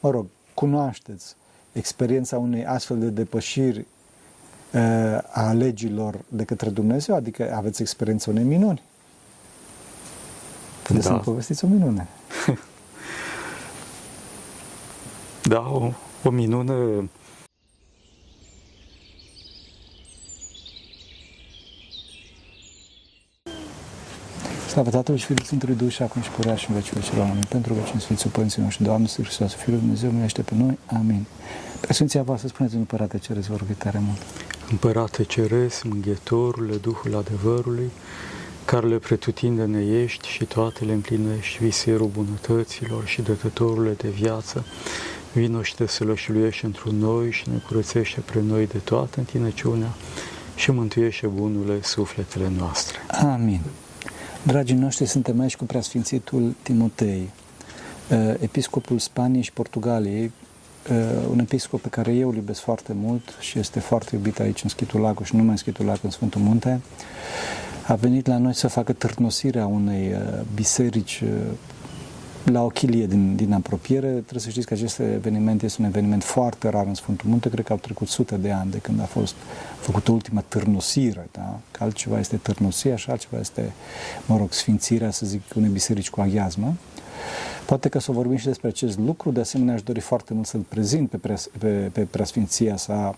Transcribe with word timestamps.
mă 0.00 0.10
rog, 0.10 0.26
cunoașteți 0.54 1.36
experiența 1.72 2.38
unei 2.38 2.66
astfel 2.66 2.98
de 2.98 3.08
depășiri 3.08 3.78
uh, 3.78 5.18
a 5.30 5.52
legilor 5.52 6.18
de 6.28 6.44
către 6.44 6.70
Dumnezeu, 6.70 7.14
adică 7.14 7.54
aveți 7.54 7.82
experiența 7.82 8.30
unei 8.30 8.44
minuni. 8.44 8.82
Puteți 10.82 11.04
da. 11.04 11.10
să-mi 11.10 11.22
povestiți 11.24 11.64
o 11.64 11.68
minune. 11.68 12.08
da, 15.52 15.60
o, 15.60 15.92
o 16.24 16.30
minune 16.30 17.08
Slavă 24.70 24.90
Tatălui 24.90 25.20
și 25.20 25.26
Fiului 25.26 25.44
Sfântului 25.44 25.74
Duh 25.74 25.90
și 25.90 26.02
acum 26.02 26.22
și 26.22 26.30
purea 26.30 26.54
și 26.54 26.66
în 26.68 26.74
vecii 26.74 26.92
vecii 26.94 27.20
Amin. 27.20 27.44
Pentru 27.48 27.74
că 27.74 27.80
în 27.92 28.00
Sfinții 28.00 28.30
Părinții 28.30 28.62
noștri, 28.62 28.84
Doamne, 28.84 29.06
Sfântul 29.06 29.32
Hristos, 29.32 29.60
Fiul 29.60 29.74
Lui 29.74 29.80
Dumnezeu, 29.80 30.10
milește 30.10 30.42
pe 30.42 30.54
noi. 30.54 30.78
Amin. 30.86 31.26
Preasfinția 31.80 32.22
voastră, 32.22 32.48
spuneți 32.48 32.74
în 32.74 32.80
Împărate 32.80 33.18
Ceresc, 33.18 33.48
vă 33.48 33.56
rog 33.56 33.68
tare 33.78 34.02
mult. 34.06 34.20
Împărate 34.70 35.22
Ceresc, 35.22 35.84
Mânghetorule, 35.84 36.76
Duhul 36.76 37.16
adevărului, 37.16 37.90
care 38.64 38.86
le 38.86 38.96
pretutindene 38.96 39.84
ești 40.02 40.28
și 40.28 40.44
toate 40.44 40.84
le 40.84 40.92
împlinești, 40.92 41.58
viserul 41.58 42.10
bunătăților 42.12 43.06
și 43.06 43.22
dătătorule 43.22 43.92
de 43.92 44.08
viață, 44.08 44.64
vino 45.32 45.62
și 45.62 45.74
te 45.74 45.86
sălășluiești 45.86 46.64
într 46.64 46.82
noi 46.84 47.30
și 47.30 47.48
ne 47.48 47.56
curățește 47.56 48.20
pre 48.20 48.40
noi 48.40 48.66
de 48.66 48.78
toată 48.78 49.18
întinăciunea 49.18 49.90
și 50.54 50.70
mântuiește 50.70 51.26
bunule 51.26 51.78
sufletele 51.82 52.52
noastre. 52.58 52.98
Amin. 53.08 53.60
Dragii 54.42 54.76
noștri, 54.76 55.06
suntem 55.06 55.40
aici 55.40 55.56
cu 55.56 55.64
preasfințitul 55.64 56.54
Timotei, 56.62 57.30
uh, 58.10 58.34
episcopul 58.40 58.98
Spaniei 58.98 59.42
și 59.42 59.52
Portugaliei, 59.52 60.32
uh, 60.90 61.26
un 61.30 61.38
episcop 61.38 61.80
pe 61.80 61.88
care 61.88 62.12
eu 62.12 62.28
îl 62.28 62.34
iubesc 62.34 62.60
foarte 62.60 62.92
mult 62.92 63.22
și 63.40 63.58
este 63.58 63.80
foarte 63.80 64.14
iubit 64.14 64.38
aici 64.38 64.62
în 64.62 64.68
Schitul 64.68 65.00
Lacu 65.00 65.22
și 65.22 65.30
nu 65.32 65.38
numai 65.38 65.52
în 65.54 65.60
Schitul 65.60 65.84
Lacu, 65.84 66.00
în 66.02 66.10
Sfântul 66.10 66.40
Munte. 66.40 66.80
A 67.86 67.94
venit 67.94 68.26
la 68.26 68.38
noi 68.38 68.54
să 68.54 68.68
facă 68.68 68.92
târnosirea 68.92 69.66
unei 69.66 70.12
uh, 70.12 70.40
biserici 70.54 71.22
la 72.44 72.62
o 72.62 72.68
chilie 72.68 73.06
din, 73.06 73.36
din 73.36 73.52
apropiere. 73.52 74.08
Trebuie 74.08 74.40
să 74.40 74.50
știți 74.50 74.66
că 74.66 74.74
acest 74.74 74.98
eveniment 74.98 75.62
este 75.62 75.82
un 75.82 75.88
eveniment 75.88 76.22
foarte 76.22 76.68
rar 76.68 76.86
în 76.86 76.94
Sfântul 76.94 77.28
Munte. 77.28 77.48
Cred 77.48 77.64
că 77.64 77.72
au 77.72 77.78
trecut 77.78 78.08
sute 78.08 78.36
de 78.36 78.50
ani 78.50 78.70
de 78.70 78.78
când 78.78 79.00
a 79.00 79.04
fost 79.04 79.34
făcută 79.80 80.12
ultima 80.12 80.44
târnosire. 80.48 81.28
Da? 81.32 81.58
Că 81.70 81.82
altceva 81.82 82.18
este 82.18 82.36
târnosirea 82.36 82.96
și 82.96 83.10
altceva 83.10 83.40
este, 83.40 83.72
mă 84.26 84.36
rog, 84.36 84.52
sfințirea, 84.52 85.10
să 85.10 85.26
zic, 85.26 85.42
unei 85.56 85.70
biserici 85.70 86.10
cu 86.10 86.20
aghiazmă. 86.20 86.74
Poate 87.66 87.88
că 87.88 87.98
să 87.98 88.12
vorbim 88.12 88.36
și 88.36 88.46
despre 88.46 88.68
acest 88.68 88.98
lucru. 88.98 89.30
De 89.30 89.40
asemenea, 89.40 89.74
aș 89.74 89.82
dori 89.82 90.00
foarte 90.00 90.34
mult 90.34 90.46
să-l 90.46 90.64
prezint 90.68 91.10
pe, 91.10 91.16
prea, 91.16 91.36
pe, 91.58 91.90
pe 91.92 92.00
preasfinția 92.00 92.76
sa 92.76 93.16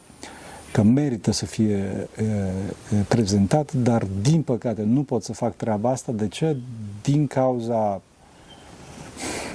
că 0.72 0.82
merită 0.82 1.32
să 1.32 1.46
fie 1.46 2.08
e, 2.16 2.96
prezentat, 3.08 3.72
dar 3.72 4.06
din 4.22 4.42
păcate 4.42 4.82
nu 4.82 5.02
pot 5.02 5.24
să 5.24 5.32
fac 5.32 5.56
treaba 5.56 5.90
asta. 5.90 6.12
De 6.12 6.28
ce? 6.28 6.56
Din 7.02 7.26
cauza 7.26 8.00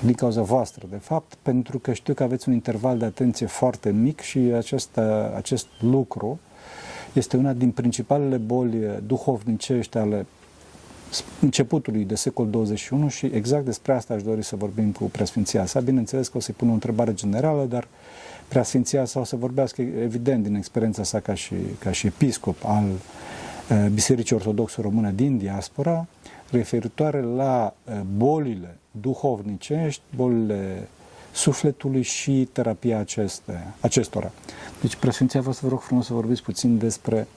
din 0.04 0.14
cauza 0.14 0.42
voastră, 0.42 0.86
de 0.90 0.98
fapt, 0.98 1.38
pentru 1.42 1.80
că 1.80 1.94
știu 1.94 2.14
că 2.14 2.24
aveți 2.24 2.48
un 2.48 2.54
interval 2.54 2.98
de 2.98 3.06
atenție 3.06 3.46
foarte 3.46 3.92
mic 3.92 4.20
și 4.20 4.38
acest, 4.38 5.00
acest 5.36 5.68
lucru 5.80 6.40
este 7.14 7.38
una 7.38 7.54
din 7.54 7.72
principalele 7.72 8.38
boli 8.38 8.78
duhovnicești 9.06 9.98
ale 9.98 10.26
începutului 11.42 12.04
de 12.04 12.16
secol 12.16 12.50
21 12.50 13.08
și 13.08 13.26
exact 13.26 13.66
despre 13.66 13.94
asta 13.94 14.14
aș 14.14 14.24
dori 14.24 14.44
să 14.44 14.56
vorbim 14.56 14.92
cu 14.92 15.04
preasfinția 15.04 15.66
sa. 15.66 15.80
Bineînțeles 15.80 16.28
că 16.28 16.38
o 16.38 16.40
să-i 16.40 16.54
pun 16.54 16.70
o 16.70 16.74
întrebare 16.74 17.14
generală, 17.14 17.66
dar 17.66 17.88
preasfinția 18.48 19.06
sa 19.06 19.20
o 19.20 19.24
să 19.24 19.36
vorbească 19.36 19.82
evident 19.82 20.44
din 20.44 20.56
experiența 20.56 21.04
sa 21.04 21.20
ca 21.20 21.34
și, 21.34 21.56
ca 21.80 21.92
și 21.92 22.08
episcop 22.08 22.56
al 22.66 22.86
uh, 22.86 23.88
Bisericii 23.94 24.36
Ortodoxe 24.36 24.82
Române 24.82 25.12
din 25.16 25.38
diaspora, 25.38 26.08
referitoare 26.52 27.22
la 27.22 27.74
uh, 27.84 28.00
bolile 28.18 28.78
duhovnicești, 29.02 30.02
bolile 30.16 30.88
sufletului 31.32 32.02
și 32.02 32.50
terapia 32.52 33.00
aceste, 33.00 33.74
acestora. 33.80 34.32
Deci, 34.82 34.96
preasfinția 34.96 35.42
voastră, 35.42 35.68
vă 35.68 35.74
rog 35.74 35.82
frumos 35.82 36.06
să 36.06 36.14
vorbiți 36.14 36.44
puțin 36.44 36.78
despre 36.78 37.28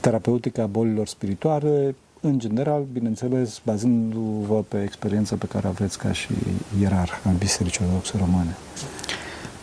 terapeutica 0.00 0.66
bolilor 0.66 1.06
spirituale, 1.06 1.94
în 2.22 2.38
general, 2.38 2.86
bineînțeles, 2.92 3.60
bazându-vă 3.64 4.62
pe 4.68 4.82
experiența 4.82 5.36
pe 5.36 5.46
care 5.46 5.66
aveți 5.66 5.98
ca 5.98 6.12
și 6.12 6.32
ierarh 6.80 7.12
al 7.24 7.34
Bisericii 7.38 7.84
Ortodoxe 7.84 8.16
Române. 8.18 8.56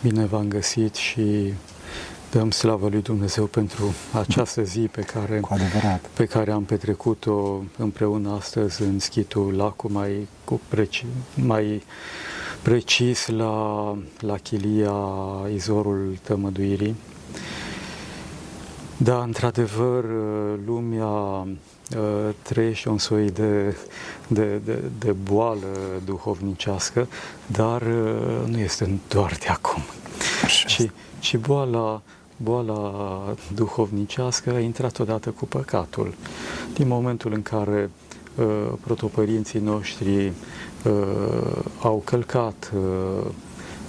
Bine 0.02 0.24
v-am 0.24 0.48
găsit 0.48 0.94
și 0.94 1.52
dăm 2.30 2.50
slavă 2.50 2.88
lui 2.88 3.02
Dumnezeu 3.02 3.44
pentru 3.44 3.94
această 4.12 4.62
zi 4.62 4.80
pe 4.80 5.00
care, 5.00 5.40
cu 5.40 5.48
adevărat. 5.52 6.00
pe 6.14 6.24
care 6.24 6.50
am 6.50 6.64
petrecut-o 6.64 7.62
împreună 7.76 8.32
astăzi 8.38 8.82
în 8.82 8.98
schitul 8.98 9.54
lacul 9.56 9.90
mai, 9.90 10.28
cu 10.44 10.60
preci, 10.68 11.06
mai 11.34 11.82
precis 12.62 13.26
la, 13.26 13.96
la 14.18 14.36
chilia 14.36 14.94
izorul 15.54 16.18
tămăduirii. 16.22 16.96
Da, 18.96 19.22
într-adevăr, 19.22 20.04
lumea 20.66 21.06
uh, 21.06 21.48
trăiește 22.42 22.88
un 22.88 22.98
soi 22.98 23.30
de, 23.30 23.76
de, 24.26 24.60
de, 24.64 24.82
de 24.98 25.12
boală 25.12 25.66
duhovnicească, 26.04 27.08
dar 27.46 27.82
uh, 27.82 28.46
nu 28.46 28.58
este 28.58 28.98
doar 29.08 29.36
de 29.40 29.46
acum. 29.48 29.82
Ci, 30.66 30.90
ci 31.18 31.36
boala, 31.36 32.02
boala 32.42 33.34
duhovnicească 33.54 34.52
a 34.52 34.58
intrat 34.58 34.98
odată 34.98 35.30
cu 35.30 35.46
păcatul. 35.46 36.14
Din 36.74 36.88
momentul 36.88 37.32
în 37.32 37.42
care 37.42 37.90
uh, 38.34 38.72
protopărinții 38.80 39.60
noștri 39.60 40.26
uh, 40.26 40.32
au 41.82 42.02
călcat 42.04 42.72
uh, 42.74 43.24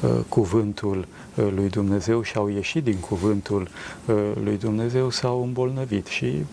uh, 0.03 0.09
cuvântul 0.29 1.07
uh, 1.35 1.47
lui 1.55 1.69
Dumnezeu 1.69 2.21
și 2.21 2.35
au 2.35 2.47
ieșit 2.47 2.83
din 2.83 2.97
cuvântul 2.99 3.67
uh, 4.05 4.15
lui 4.43 4.57
Dumnezeu, 4.57 5.09
s-au 5.09 5.43
îmbolnăvit 5.43 6.05
și 6.05 6.45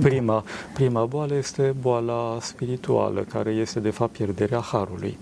Prima, 0.00 0.44
prima 0.74 1.04
boală 1.04 1.34
este 1.34 1.74
boala 1.80 2.38
spirituală, 2.40 3.20
care 3.20 3.50
este 3.50 3.80
de 3.80 3.90
fapt 3.90 4.12
pierderea 4.12 4.60
harului. 4.60 5.18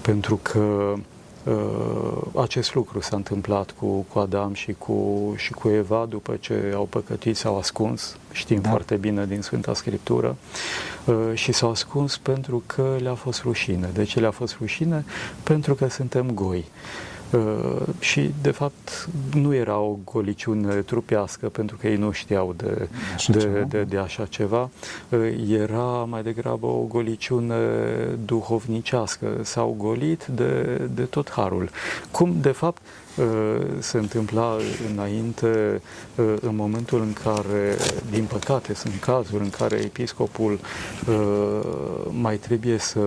Pentru 0.00 0.40
că 0.42 0.94
Uh, 0.94 0.98
acest 2.34 2.74
lucru 2.74 3.00
s-a 3.00 3.16
întâmplat 3.16 3.70
cu, 3.70 3.86
cu 3.86 4.18
Adam 4.18 4.54
și 4.54 4.74
cu, 4.78 5.32
și 5.36 5.52
cu 5.52 5.68
Eva 5.68 6.06
după 6.08 6.36
ce 6.40 6.72
au 6.74 6.84
păcătit, 6.84 7.36
s-au 7.36 7.58
ascuns, 7.58 8.16
știm 8.32 8.60
da. 8.60 8.68
foarte 8.68 8.94
bine 8.96 9.26
din 9.26 9.42
Sfânta 9.42 9.74
Scriptură, 9.74 10.36
uh, 11.04 11.14
și 11.34 11.52
s-au 11.52 11.70
ascuns 11.70 12.16
pentru 12.16 12.62
că 12.66 12.96
le-a 13.00 13.14
fost 13.14 13.42
rușine. 13.42 13.90
De 13.92 14.02
ce 14.02 14.20
le-a 14.20 14.30
fost 14.30 14.56
rușine? 14.58 15.04
Pentru 15.42 15.74
că 15.74 15.88
suntem 15.88 16.30
goi. 16.30 16.64
Uh, 17.32 17.82
și, 17.98 18.30
de 18.42 18.50
fapt, 18.50 19.08
nu 19.34 19.54
era 19.54 19.78
o 19.78 19.96
goliciune 20.04 20.74
trupească, 20.74 21.48
pentru 21.48 21.76
că 21.76 21.88
ei 21.88 21.96
nu 21.96 22.10
știau 22.10 22.54
de 22.56 22.88
așa, 23.14 23.32
de, 23.32 23.38
ceva. 23.38 23.64
de, 23.68 23.82
de 23.82 23.96
așa 23.96 24.26
ceva. 24.26 24.70
Uh, 25.08 25.48
era 25.48 26.04
mai 26.08 26.22
degrabă 26.22 26.66
o 26.66 26.84
goliciune 26.88 27.56
duhovnicească. 28.24 29.26
S-au 29.42 29.74
golit 29.78 30.26
de, 30.26 30.80
de 30.94 31.02
tot 31.02 31.30
harul. 31.30 31.70
Cum, 32.10 32.34
de 32.40 32.50
fapt, 32.50 32.82
Uh, 32.82 33.01
se 33.78 33.98
întâmpla 33.98 34.56
înainte, 34.90 35.82
uh, 36.16 36.34
în 36.40 36.56
momentul 36.56 37.00
în 37.00 37.12
care, 37.12 37.76
din 38.10 38.24
păcate, 38.24 38.74
sunt 38.74 39.00
cazuri 39.00 39.42
în 39.42 39.50
care 39.50 39.76
episcopul 39.76 40.58
uh, 41.08 41.60
mai 42.10 42.36
trebuie 42.36 42.78
să 42.78 43.00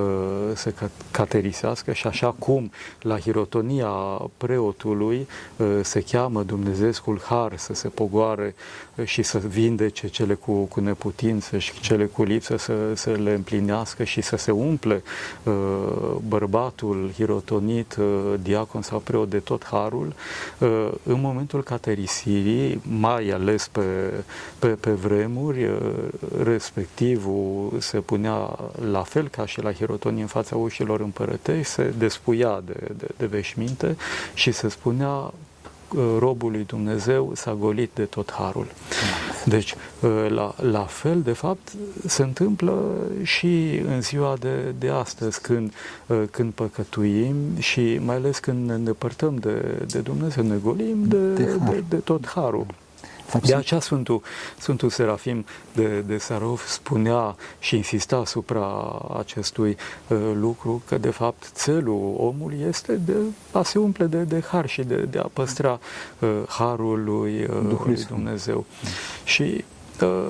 se 0.53 0.73
caterisească 1.11 1.93
și 1.93 2.07
așa 2.07 2.35
cum 2.39 2.71
la 3.01 3.19
hirotonia 3.19 3.91
preotului 4.37 5.27
se 5.81 6.01
cheamă 6.01 6.43
Dumnezeescul 6.43 7.21
Har 7.23 7.57
să 7.57 7.73
se 7.73 7.87
pogoare 7.87 8.55
și 9.03 9.23
să 9.23 9.37
vindece 9.37 10.07
cele 10.07 10.33
cu, 10.33 10.51
cu 10.63 10.79
neputință 10.79 11.57
și 11.57 11.79
cele 11.79 12.05
cu 12.05 12.23
lipsă 12.23 12.57
să, 12.57 12.73
să 12.93 13.11
le 13.11 13.33
împlinească 13.33 14.03
și 14.03 14.21
să 14.21 14.35
se 14.35 14.51
umple 14.51 15.03
bărbatul 16.27 17.11
hirotonit, 17.15 17.97
diacon 18.41 18.81
sau 18.81 18.99
preot 18.99 19.29
de 19.29 19.39
tot 19.39 19.65
harul, 19.65 19.83
harul, 19.85 20.13
uh, 20.59 20.91
în 21.03 21.21
momentul 21.21 21.63
caterisirii, 21.63 22.81
mai 22.99 23.29
ales 23.29 23.67
pe, 23.67 23.83
pe, 24.59 24.67
pe 24.67 24.91
vremuri, 24.91 25.65
uh, 25.65 25.79
respectivul 26.43 27.73
se 27.79 27.99
punea 27.99 28.59
la 28.91 29.03
fel 29.03 29.27
ca 29.27 29.45
și 29.45 29.61
la 29.61 29.73
hirotonii 29.73 30.21
în 30.21 30.27
fața 30.27 30.55
ușilor 30.55 30.99
împărătești, 30.99 31.71
se 31.71 31.93
despuia 31.97 32.61
de, 32.65 32.87
de, 32.97 33.07
de 33.17 33.25
veșminte 33.25 33.97
și 34.33 34.51
se 34.51 34.69
spunea 34.69 35.09
uh, 35.09 35.31
robul 36.19 36.51
lui 36.51 36.63
Dumnezeu 36.63 37.31
s-a 37.35 37.53
golit 37.53 37.89
de 37.93 38.03
tot 38.03 38.31
harul. 38.31 38.67
Deci, 39.45 39.75
la, 40.27 40.55
la 40.71 40.83
fel, 40.83 41.21
de 41.21 41.31
fapt, 41.31 41.71
se 42.05 42.23
întâmplă 42.23 42.83
și 43.23 43.81
în 43.87 44.01
ziua 44.01 44.35
de, 44.39 44.73
de 44.79 44.89
astăzi, 44.89 45.41
când, 45.41 45.73
când 46.31 46.53
păcătuim 46.53 47.35
și 47.59 47.99
mai 48.05 48.15
ales 48.15 48.39
când 48.39 48.67
ne 48.67 48.73
îndepărtăm 48.73 49.35
de, 49.35 49.85
de 49.87 49.99
Dumnezeu, 49.99 50.43
ne 50.43 50.55
golim 50.63 51.03
de, 51.07 51.33
de, 51.33 51.43
de, 51.69 51.83
de 51.89 51.95
tot 51.95 52.27
harul. 52.27 52.65
De 53.41 53.55
aceea 53.55 53.79
Sfântul, 53.79 54.21
Sfântul 54.57 54.89
Serafim 54.89 55.45
de, 55.73 55.99
de 55.99 56.17
Sarov 56.17 56.61
spunea 56.67 57.35
și 57.59 57.75
insista 57.75 58.15
asupra 58.15 58.99
acestui 59.17 59.77
uh, 60.07 60.17
lucru 60.33 60.81
că 60.87 60.97
de 60.97 61.09
fapt 61.09 61.51
țelul 61.53 62.15
omului 62.17 62.65
este 62.67 62.93
de 62.93 63.13
a 63.51 63.63
se 63.63 63.79
umple 63.79 64.05
de, 64.05 64.23
de 64.23 64.43
har 64.47 64.67
și 64.67 64.83
de, 64.83 64.95
de 64.95 65.19
a 65.19 65.29
păstra 65.33 65.79
uh, 66.19 66.29
harul 66.47 67.03
lui, 67.03 67.43
uh, 67.43 67.77
lui 67.85 68.05
Dumnezeu. 68.07 68.65
Și 69.23 69.63
uh, 70.01 70.27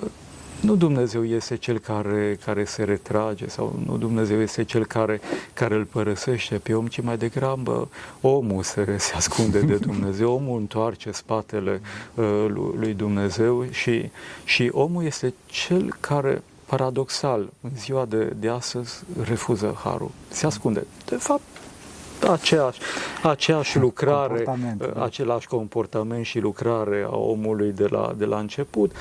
nu 0.65 0.75
Dumnezeu 0.75 1.25
este 1.25 1.55
cel 1.55 1.79
care, 1.79 2.37
care 2.45 2.63
se 2.63 2.83
retrage 2.83 3.47
sau 3.47 3.79
nu 3.85 3.97
Dumnezeu 3.97 4.41
este 4.41 4.63
cel 4.63 4.85
care, 4.85 5.21
care 5.53 5.75
îl 5.75 5.85
părăsește 5.85 6.55
pe 6.57 6.73
om, 6.73 6.87
ci 6.87 7.01
mai 7.01 7.17
degrabă 7.17 7.87
omul 8.21 8.63
se, 8.63 8.95
se 8.97 9.13
ascunde 9.15 9.59
de 9.59 9.75
Dumnezeu, 9.87 10.33
omul 10.33 10.59
întoarce 10.59 11.11
spatele 11.11 11.81
uh, 12.13 12.45
lui 12.77 12.93
Dumnezeu 12.93 13.65
și, 13.69 14.09
și 14.43 14.69
omul 14.73 15.03
este 15.03 15.33
cel 15.45 15.95
care 15.99 16.41
paradoxal, 16.65 17.49
în 17.61 17.69
ziua 17.77 18.05
de, 18.05 18.33
de 18.39 18.49
astăzi, 18.49 19.03
refuză 19.23 19.75
harul. 19.83 20.11
Se 20.27 20.45
ascunde. 20.45 20.85
De 21.05 21.15
fapt, 21.15 21.41
aceeași, 22.31 22.79
aceeași 23.23 23.79
lucrare, 23.79 24.45
da. 24.77 25.03
același 25.03 25.47
comportament 25.47 26.25
și 26.25 26.39
lucrare 26.39 27.05
a 27.09 27.15
omului 27.15 27.71
de 27.71 27.87
la, 27.89 28.13
de 28.17 28.25
la 28.25 28.39
început 28.39 28.91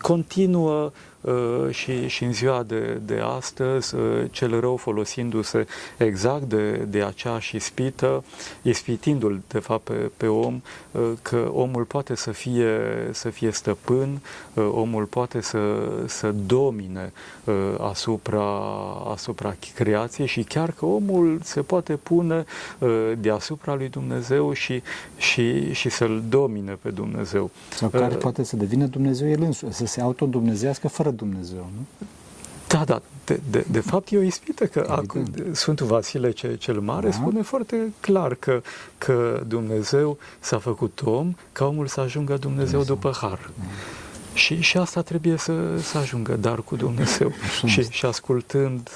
continuă 0.00 0.84
Uh, 0.84 0.92
și, 1.70 2.08
și 2.08 2.24
în 2.24 2.32
ziua 2.32 2.62
de, 2.62 3.00
de 3.04 3.20
astăzi, 3.36 3.94
uh, 3.94 4.24
cel 4.30 4.60
rău 4.60 4.76
folosindu-se 4.76 5.66
exact 5.96 6.42
de, 6.42 6.70
de 6.70 7.02
aceeași 7.02 7.56
ispită, 7.56 8.24
ispitindu-l 8.62 9.40
de 9.48 9.58
fapt 9.58 9.82
pe, 9.82 10.10
pe 10.16 10.26
om, 10.26 10.60
uh, 10.90 11.02
că 11.22 11.50
omul 11.52 11.84
poate 11.84 12.14
să 12.14 12.30
fie, 12.30 12.68
să 13.10 13.30
fie 13.30 13.50
stăpân, 13.50 14.20
omul 14.54 15.04
poate 15.04 15.40
să, 15.40 15.58
să 16.06 16.34
domine 16.46 17.12
asupra, 17.78 18.42
asupra 19.12 19.56
creației 19.74 20.26
și 20.26 20.42
chiar 20.42 20.70
că 20.70 20.86
omul 20.86 21.38
se 21.42 21.62
poate 21.62 21.96
pune 21.96 22.44
deasupra 23.18 23.74
lui 23.74 23.88
Dumnezeu 23.88 24.52
și, 24.52 24.82
și, 25.16 25.72
și 25.72 25.88
să-l 25.88 26.22
domine 26.28 26.78
pe 26.82 26.90
Dumnezeu. 26.90 27.50
Sau 27.74 27.88
care 27.88 28.14
poate 28.14 28.42
să 28.42 28.56
devină 28.56 28.86
Dumnezeu 28.86 29.28
el 29.28 29.42
însuși, 29.42 29.72
să 29.72 29.86
se 29.86 30.00
autodumnezească 30.00 30.88
fără 30.88 31.09
fără 31.10 31.16
Dumnezeu, 31.16 31.68
nu? 31.76 32.06
Da, 32.66 32.84
da. 32.84 33.02
De, 33.24 33.40
de, 33.50 33.64
de 33.70 33.80
fapt, 33.80 34.12
e 34.12 34.16
o 34.16 34.22
ispită 34.22 34.66
că 34.66 34.86
acum, 34.88 35.24
Sfântul 35.52 35.86
Vasile 35.86 36.30
ce, 36.30 36.56
cel 36.56 36.80
Mare 36.80 37.08
da. 37.08 37.14
spune 37.14 37.42
foarte 37.42 37.92
clar 38.00 38.34
că, 38.34 38.62
că 38.98 39.42
Dumnezeu 39.46 40.18
s-a 40.40 40.58
făcut 40.58 41.00
om 41.04 41.34
ca 41.52 41.66
omul 41.66 41.86
să 41.86 42.00
ajungă 42.00 42.36
Dumnezeu, 42.36 42.80
Dumnezeu. 42.80 42.94
după 42.94 43.12
har. 43.20 43.50
Da. 43.58 43.64
Și, 44.34 44.60
și 44.60 44.76
asta 44.76 45.02
trebuie 45.02 45.36
să, 45.36 45.78
să 45.78 45.98
ajungă 45.98 46.36
dar 46.36 46.62
cu 46.62 46.76
Dumnezeu. 46.76 47.32
și, 47.66 47.90
și 47.90 48.06
ascultând 48.06 48.90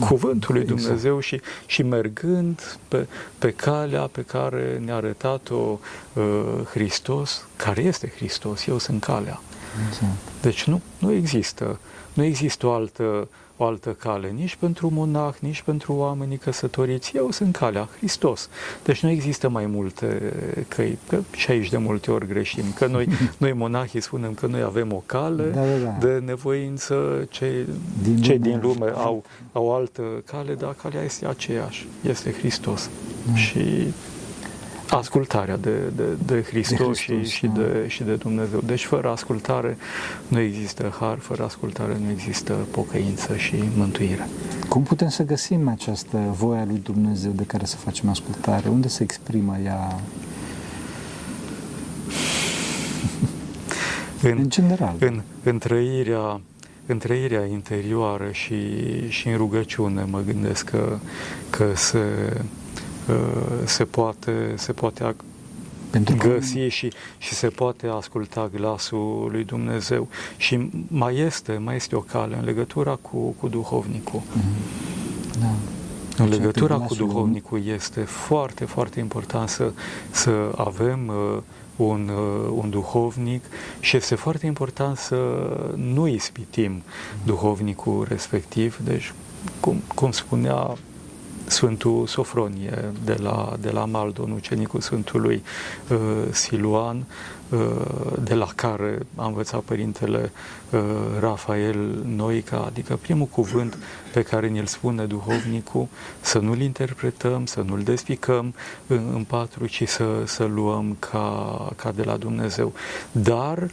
cuvântul 0.00 0.54
lui 0.54 0.62
exact. 0.62 0.80
Dumnezeu 0.80 1.16
exact. 1.16 1.42
și, 1.42 1.50
și 1.66 1.82
mergând 1.82 2.78
pe, 2.88 3.06
pe 3.38 3.50
calea 3.50 4.02
pe 4.12 4.22
care 4.22 4.82
ne-a 4.84 4.94
arătat-o 4.94 5.78
uh, 6.12 6.22
Hristos, 6.70 7.46
care 7.56 7.82
este 7.82 8.12
Hristos, 8.16 8.66
eu 8.66 8.78
sunt 8.78 9.02
calea. 9.02 9.40
Exact. 9.88 10.16
Deci 10.40 10.64
nu, 10.64 10.80
nu 10.98 11.12
există, 11.12 11.78
nu 12.12 12.22
există 12.22 12.66
o 12.66 12.72
altă, 12.72 13.28
o 13.56 13.64
altă 13.64 13.90
cale, 13.90 14.28
nici 14.28 14.56
pentru 14.56 14.90
monah, 14.92 15.34
nici 15.38 15.62
pentru 15.62 15.92
oamenii 15.92 16.36
căsătoriți. 16.36 17.16
Eu 17.16 17.30
sunt 17.30 17.56
calea, 17.56 17.88
Hristos. 17.96 18.48
Deci 18.84 19.02
nu 19.02 19.10
există 19.10 19.48
mai 19.48 19.66
multe 19.66 20.32
căi, 20.68 20.98
că 21.08 21.18
și 21.36 21.50
aici 21.50 21.68
de 21.68 21.76
multe 21.76 22.10
ori 22.10 22.26
greșim, 22.26 22.64
că 22.74 22.86
noi, 22.86 23.08
noi 23.38 23.52
monahii 23.52 24.00
spunem 24.00 24.34
că 24.34 24.46
noi 24.46 24.62
avem 24.62 24.92
o 24.92 25.02
cale 25.06 25.44
da, 25.44 25.60
da, 25.60 25.76
da. 25.76 26.06
de 26.06 26.22
nevoință, 26.24 27.26
cei 27.30 27.66
din 28.02 28.22
cei 28.22 28.38
lume, 28.38 28.50
din 28.50 28.60
lume 28.62 28.92
au, 28.94 29.24
au 29.52 29.74
altă 29.74 30.02
cale, 30.24 30.54
dar 30.54 30.74
calea 30.82 31.02
este 31.02 31.26
aceeași, 31.26 31.86
este 32.08 32.32
Hristos. 32.32 32.90
Da. 33.26 33.34
Și 33.34 33.92
ascultarea 34.90 35.56
de, 35.56 35.78
de, 35.96 36.02
de 36.26 36.42
Hristos, 36.42 36.78
de 36.78 36.84
Hristos 36.84 36.98
și, 36.98 37.24
și, 37.24 37.46
da. 37.46 37.52
de, 37.52 37.84
și 37.88 38.02
de 38.02 38.14
Dumnezeu. 38.14 38.60
Deci 38.66 38.84
fără 38.84 39.10
ascultare 39.10 39.76
nu 40.28 40.38
există 40.38 40.94
har, 41.00 41.18
fără 41.18 41.44
ascultare 41.44 41.96
nu 42.04 42.10
există 42.10 42.52
pocăință 42.70 43.36
și 43.36 43.54
mântuire. 43.76 44.28
Cum 44.68 44.82
putem 44.82 45.08
să 45.08 45.22
găsim 45.22 45.68
această 45.68 46.18
voie 46.38 46.60
a 46.60 46.64
lui 46.64 46.80
Dumnezeu 46.84 47.30
de 47.30 47.44
care 47.44 47.64
să 47.64 47.76
facem 47.76 48.08
ascultare? 48.08 48.68
Unde 48.68 48.88
se 48.88 49.02
exprimă 49.02 49.56
ea? 49.64 50.00
În, 54.22 54.38
în 54.38 54.50
general. 54.50 54.94
În, 54.98 55.22
în 55.42 55.58
trăirea 55.58 56.40
în 56.86 56.98
trăirea 56.98 57.44
interioară 57.44 58.28
și, 58.32 58.56
și 59.08 59.28
în 59.28 59.36
rugăciune 59.36 60.06
mă 60.10 60.20
gândesc 60.26 60.70
că, 60.70 60.98
că 61.50 61.72
se, 61.74 61.98
se 63.64 63.84
poate, 63.84 64.54
se 64.56 64.72
poate 64.72 65.14
pentru 65.90 66.16
găsi 66.16 66.58
că... 66.58 66.68
și, 66.68 66.92
și 67.18 67.34
se 67.34 67.48
poate 67.48 67.86
asculta 67.86 68.50
glasul 68.54 69.28
lui 69.30 69.44
Dumnezeu. 69.44 70.08
Și 70.36 70.70
mai 70.88 71.16
este, 71.16 71.60
mai 71.64 71.76
este 71.76 71.96
o 71.96 72.00
cale 72.00 72.36
în 72.36 72.44
legătura 72.44 72.94
cu, 72.94 73.18
cu 73.40 73.48
duhovnicul. 73.48 74.20
Mm-hmm. 74.20 75.40
Da. 75.40 75.54
În 76.22 76.28
legătura 76.28 76.76
cu 76.76 76.94
duhovnicul 76.94 77.66
este 77.66 78.00
foarte, 78.00 78.64
foarte 78.64 79.00
important 79.00 79.48
să, 79.48 79.72
să 80.10 80.52
avem 80.56 81.06
uh, 81.06 81.42
un, 81.76 82.10
uh, 82.14 82.50
un 82.54 82.70
duhovnic 82.70 83.44
și 83.80 83.96
este 83.96 84.14
foarte 84.14 84.46
important 84.46 84.96
să 84.96 85.16
nu 85.76 86.06
ispitim 86.06 86.82
duhovnicul 87.24 88.06
respectiv. 88.08 88.78
Deci, 88.84 89.12
cum, 89.60 89.82
cum 89.94 90.10
spunea 90.10 90.76
Sfântul 91.46 92.06
Sofronie 92.06 92.92
de 93.04 93.16
la, 93.22 93.56
de 93.60 93.70
la 93.70 93.84
Maldon, 93.84 94.30
ucenicul 94.30 94.80
Sfântului 94.80 95.42
uh, 95.88 95.98
Siluan, 96.30 97.04
uh, 97.48 97.60
de 98.22 98.34
la 98.34 98.48
care 98.54 98.98
a 99.14 99.26
învățat 99.26 99.60
Părintele 99.60 100.32
uh, 100.70 100.80
Rafael 101.20 102.04
Noica, 102.04 102.64
adică 102.66 102.96
primul 102.96 103.26
cuvânt 103.26 103.78
pe 104.12 104.22
care 104.22 104.48
ne-l 104.48 104.66
spune 104.66 105.04
duhovnicul, 105.04 105.88
să 106.20 106.38
nu-l 106.38 106.60
interpretăm, 106.60 107.46
să 107.46 107.60
nu-l 107.60 107.82
despicăm 107.82 108.54
în, 108.86 109.10
în 109.14 109.24
patru, 109.24 109.66
ci 109.66 109.88
să, 109.88 110.22
să 110.24 110.44
luăm 110.44 110.96
ca, 110.98 111.72
ca 111.76 111.92
de 111.92 112.02
la 112.02 112.16
Dumnezeu, 112.16 112.72
dar 113.12 113.70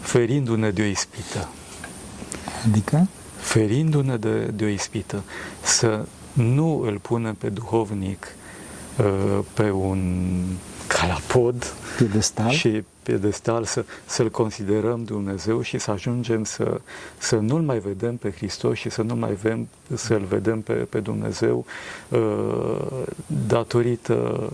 ferindu-ne 0.00 0.70
de 0.70 0.82
o 0.82 0.84
ispită. 0.84 1.48
Adică? 2.66 3.08
Ferindu-ne 3.36 4.16
de, 4.16 4.44
de 4.54 4.64
o 4.64 4.68
ispită, 4.68 5.22
să 5.62 6.04
nu 6.32 6.80
îl 6.80 6.98
punem 6.98 7.34
pe 7.34 7.48
duhovnic 7.48 8.26
uh, 8.98 9.38
pe 9.54 9.70
un 9.70 10.42
calapod 10.86 11.74
piedestal? 11.96 12.50
și 12.50 12.84
piedestal 13.02 13.64
să, 13.64 13.84
să-L 14.06 14.30
considerăm 14.30 15.04
Dumnezeu 15.04 15.62
și 15.62 15.78
să 15.78 15.90
ajungem 15.90 16.44
să, 16.44 16.80
să 17.18 17.36
nu-L 17.36 17.60
mai 17.60 17.78
vedem 17.78 18.16
pe 18.16 18.30
Hristos 18.30 18.78
și 18.78 18.90
să 18.90 19.02
nu 19.02 19.14
mai 19.14 19.32
vedem, 19.32 19.68
să-L 19.94 20.24
vedem 20.24 20.60
pe, 20.60 20.72
pe 20.72 21.00
Dumnezeu 21.00 21.64
uh, 22.08 22.76
datorită 23.46 24.52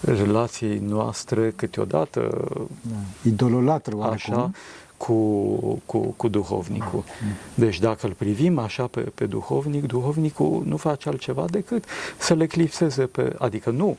relației 0.00 0.78
noastre 0.78 1.52
câteodată 1.56 2.48
da. 2.80 2.96
idololatră 3.22 4.02
așa, 4.02 4.50
cu, 5.06 5.14
cu, 5.86 5.98
cu 5.98 6.28
duhovnicul. 6.28 7.04
Deci 7.54 7.78
dacă 7.78 8.06
îl 8.06 8.12
privim 8.12 8.58
așa 8.58 8.86
pe, 8.86 9.00
pe 9.00 9.26
duhovnic, 9.26 9.86
duhovnicul 9.86 10.62
nu 10.66 10.76
face 10.76 11.08
altceva 11.08 11.44
decât 11.50 11.84
să 12.18 12.34
le 12.34 12.42
eclipseze 12.42 13.06
pe... 13.06 13.34
Adică 13.38 13.70
nu, 13.70 13.96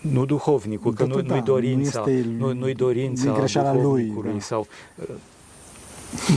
nu 0.00 0.24
duhovnicul, 0.24 0.92
că 0.92 1.04
nu, 1.04 1.20
nu-i 1.20 1.42
dorința, 1.42 2.02
nu 2.04 2.10
este, 2.10 2.28
nu, 2.38 2.52
nu-i 2.52 2.74
dorința 2.74 3.32
duhovnicului 3.32 4.30
lui 4.30 4.32
da. 4.32 4.40
sau 4.40 4.66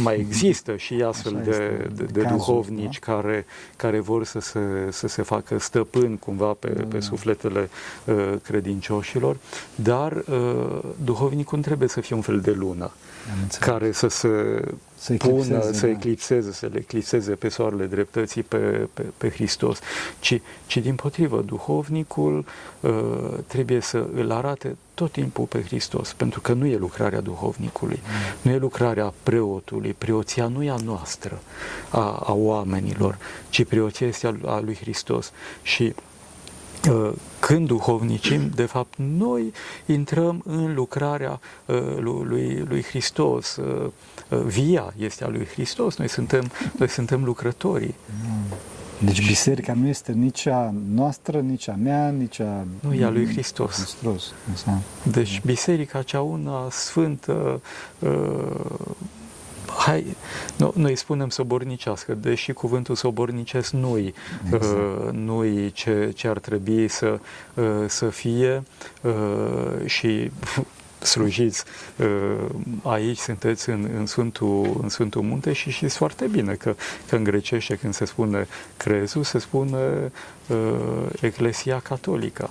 mai 0.03 0.19
există 0.19 0.75
și 0.75 0.93
astfel 0.93 1.41
de, 1.43 1.89
de, 1.93 2.03
de 2.03 2.21
duhovnici 2.21 2.99
da? 2.99 3.13
care, 3.13 3.45
care 3.75 3.99
vor 3.99 4.25
să 4.25 4.39
se, 4.39 4.59
să 4.89 5.07
se 5.07 5.21
facă 5.21 5.59
stăpân 5.59 6.17
cumva 6.17 6.53
pe, 6.53 6.69
da, 6.69 6.83
pe 6.83 6.97
da. 6.97 6.99
sufletele 6.99 7.69
uh, 8.05 8.33
credincioșilor, 8.43 9.37
dar 9.75 10.11
uh, 10.11 10.79
duhovnicul 11.03 11.57
nu 11.57 11.63
trebuie 11.63 11.87
să 11.87 12.01
fie 12.01 12.15
un 12.15 12.21
fel 12.21 12.39
de 12.39 12.51
lună 12.51 12.91
care 13.59 13.91
să 13.91 14.07
se 14.07 14.29
să 15.01 15.13
pună, 15.13 15.34
eclipseze, 15.34 15.74
să 15.74 15.86
da. 15.86 15.91
eclipseze, 15.91 16.51
să 16.51 16.70
le 16.72 16.79
eclipseze 16.79 17.31
pe 17.31 17.50
soarele 17.50 17.86
dreptății 17.86 18.43
pe, 18.43 18.58
pe, 18.93 19.03
pe 19.17 19.29
Hristos, 19.29 19.79
ci, 20.20 20.41
ci 20.65 20.77
din 20.77 20.96
potrivă, 20.96 21.41
duhovnicul 21.41 22.46
uh, 22.79 22.91
trebuie 23.48 23.79
să 23.79 24.05
îl 24.13 24.31
arate 24.31 24.75
tot 24.93 25.12
timpul 25.12 25.46
pe 25.46 25.63
Hristos, 25.63 26.13
pentru 26.13 26.41
că 26.41 26.53
nu 26.53 26.65
e 26.65 26.77
lucrarea 26.77 27.20
duhovnicului, 27.20 28.01
nu 28.41 28.51
e 28.51 28.58
lucrarea 28.58 29.13
preotului, 29.24 29.96
preoția 29.98 30.48
nu 30.48 30.63
e 30.63 30.70
a 30.70 30.75
noastră, 30.84 31.41
a, 31.89 32.24
a 32.25 32.34
oamenilor, 32.34 33.17
ci 33.50 33.65
preoția 33.65 34.08
este 34.08 34.27
a, 34.27 34.50
a 34.51 34.60
lui 34.60 34.75
Hristos. 34.75 35.31
Și 35.62 35.84
uh, 35.84 36.11
când 37.39 37.67
duhovnicim, 37.67 38.49
de 38.55 38.65
fapt, 38.65 38.93
noi 39.17 39.53
intrăm 39.85 40.41
în 40.45 40.73
lucrarea 40.73 41.39
uh, 41.65 41.77
lui, 41.99 42.23
lui, 42.23 42.63
lui 42.67 42.83
Hristos. 42.83 43.55
Uh, 43.55 43.85
uh, 44.29 44.39
Via 44.39 44.93
este 44.97 45.23
a 45.23 45.27
lui 45.27 45.45
Hristos, 45.45 45.97
noi 45.97 46.09
suntem, 46.09 46.51
noi 46.77 46.89
suntem 46.89 47.23
lucrătorii. 47.23 47.95
Deci 49.05 49.27
biserica 49.27 49.73
nu 49.73 49.87
este 49.87 50.11
nici 50.11 50.45
a 50.45 50.73
noastră, 50.93 51.39
nici 51.39 51.67
a 51.67 51.73
mea, 51.73 52.09
nici 52.09 52.39
a... 52.39 52.65
Nu 52.79 52.93
e 52.93 53.03
a 53.03 53.09
lui 53.09 53.27
Hristos. 53.27 53.75
Hristos. 53.75 54.33
Exact. 54.51 54.81
Deci 55.03 55.41
biserica 55.45 56.01
cea 56.01 56.21
una 56.21 56.67
sfântă, 56.69 57.61
uh, 57.99 58.09
hai, 59.77 60.15
no, 60.57 60.71
noi 60.75 60.95
spunem 60.95 61.29
sobornicească, 61.29 62.13
deși 62.13 62.53
cuvântul 62.53 62.95
sobornicesc 62.95 63.71
nu-i, 63.71 64.13
Exact. 64.45 64.63
uh, 64.63 65.11
nu-i 65.11 65.71
ce, 65.71 66.11
ce 66.15 66.27
ar 66.27 66.39
trebui 66.39 66.87
să, 66.87 67.19
uh, 67.53 67.63
să 67.87 68.09
fie 68.09 68.63
uh, 69.01 69.85
și 69.85 70.31
slujiți 71.11 71.63
uh, 71.97 72.49
aici, 72.83 73.17
sunteți 73.17 73.69
în, 73.69 73.89
în, 73.97 74.05
Sfântul, 74.05 74.79
în 74.81 74.89
Sfântul 74.89 75.21
Munte 75.21 75.53
și 75.53 75.71
știți 75.71 75.97
foarte 75.97 76.27
bine 76.27 76.53
că, 76.53 76.75
că 77.09 77.15
în 77.15 77.23
grecește 77.23 77.75
când 77.75 77.93
se 77.93 78.05
spune 78.05 78.47
crezul, 78.77 79.23
se 79.23 79.39
spune 79.39 80.11
uh, 80.47 80.57
Eclesia 81.21 81.79
Catolică. 81.79 82.49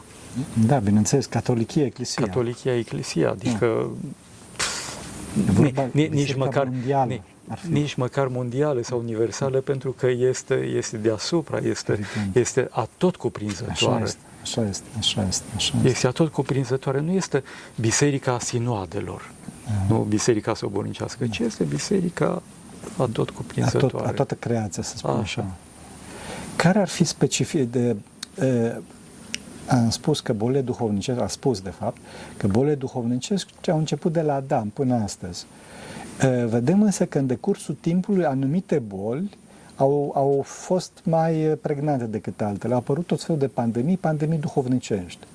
Da, 0.67 0.79
bineînțeles, 0.79 1.27
catolichie, 1.27 1.85
eclesia. 1.85 2.25
Catolichia 2.25 2.77
Eclesia, 2.77 3.31
adică 3.31 3.65
E 3.65 4.30
vorba 5.35 5.83
ni- 5.83 5.91
ni- 5.93 6.01
nici 6.03 6.11
biserica 6.11 6.45
măcar 6.45 6.65
mondială 6.65 7.11
ni- 7.13 7.23
ar 7.49 7.59
fi. 7.59 7.69
nici 7.71 7.95
măcar 7.95 8.27
mondiale 8.29 8.83
sau 8.83 8.99
universale, 8.99 9.59
pentru 9.59 9.93
că 9.93 10.07
este, 10.07 10.55
este 10.55 10.97
deasupra, 10.97 11.59
este, 11.59 11.93
Evident. 11.93 12.37
este 12.37 12.69
atot 12.71 13.11
Așa 13.15 13.19
cuprinzătoare. 13.23 14.03
este, 14.05 14.19
așa 14.43 14.67
este, 14.69 14.85
așa 14.99 15.25
este, 15.29 15.45
așa 15.57 15.75
este. 15.77 15.89
Este 15.89 16.07
atot 16.07 16.33
cuprinzătoare, 16.33 17.01
nu 17.01 17.13
este 17.13 17.43
biserica 17.81 18.39
sinoadelor, 18.39 19.31
Da. 19.65 19.95
nu 19.95 20.01
biserica 20.09 20.55
sobornicească, 20.55 21.27
ci 21.27 21.39
este 21.39 21.65
biserica 21.65 22.43
atot 22.97 23.09
A, 23.09 23.13
tot, 23.13 23.31
cuprinzătoare. 23.31 24.09
a 24.09 24.11
toată 24.11 24.35
creația, 24.35 24.83
să 24.83 24.97
spun 24.97 25.11
așa. 25.11 25.21
Așa. 25.23 25.55
Care 26.57 26.79
ar 26.79 26.89
fi 26.89 27.05
specific 27.05 27.71
de... 27.71 27.97
E, 28.41 28.77
am 29.71 29.91
spus 29.91 30.21
că 30.21 30.33
bolile 30.33 30.61
duhovnicești, 30.61 31.23
a 31.23 31.27
spus 31.27 31.61
de 31.61 31.71
fapt, 31.71 31.97
că 32.37 32.47
bolile 32.47 32.75
duhovnicești 32.75 33.71
au 33.71 33.79
început 33.79 34.13
de 34.13 34.21
la 34.21 34.35
Adam 34.35 34.69
până 34.69 34.95
astăzi. 34.95 35.47
E, 36.23 36.45
vedem 36.45 36.83
însă 36.83 37.07
că 37.07 37.19
în 37.19 37.27
decursul 37.27 37.77
timpului 37.81 38.25
anumite 38.25 38.79
boli 38.79 39.39
au, 39.77 40.13
au 40.15 40.43
fost 40.45 40.93
mai 41.03 41.33
pregnante 41.61 42.05
decât 42.05 42.41
altele. 42.41 42.73
Au 42.73 42.79
apărut 42.79 43.07
tot 43.07 43.23
felul 43.23 43.41
de 43.41 43.47
pandemii, 43.47 43.97
pandemii 43.97 44.39
duhovnicești. 44.39 45.27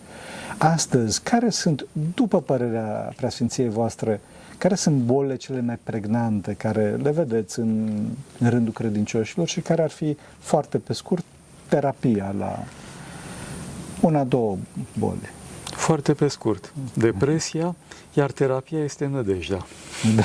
Astăzi, 0.57 1.21
care 1.21 1.49
sunt, 1.49 1.87
după 2.15 2.41
părerea 2.41 3.13
preasfinției 3.15 3.69
voastre, 3.69 4.21
care 4.57 4.75
sunt 4.75 4.95
bolile 4.95 5.35
cele 5.35 5.61
mai 5.61 5.79
pregnante 5.83 6.53
care 6.53 6.95
le 6.95 7.11
vedeți 7.11 7.59
în, 7.59 7.89
în 8.39 8.49
rândul 8.49 8.73
credincioșilor 8.73 9.47
și 9.47 9.61
care 9.61 9.81
ar 9.81 9.89
fi 9.89 10.17
foarte 10.39 10.77
pe 10.77 10.93
scurt 10.93 11.23
terapia 11.67 12.35
la 12.37 12.63
una, 14.01 14.23
două 14.23 14.57
boli? 14.99 15.29
Foarte 15.63 16.13
pe 16.13 16.27
scurt, 16.27 16.73
depresia, 16.93 17.75
iar 18.13 18.31
terapia 18.31 18.83
este 18.83 19.05
nădejdea. 19.05 19.65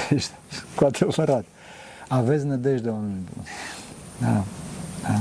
Deci, 0.08 0.26
cu 0.74 0.84
adevărat. 0.84 1.44
Aveți 2.08 2.44
nădejde, 2.44 2.88
oameni 2.88 3.28
buni. 3.34 3.46
Da, 4.18 4.44
da. 5.02 5.20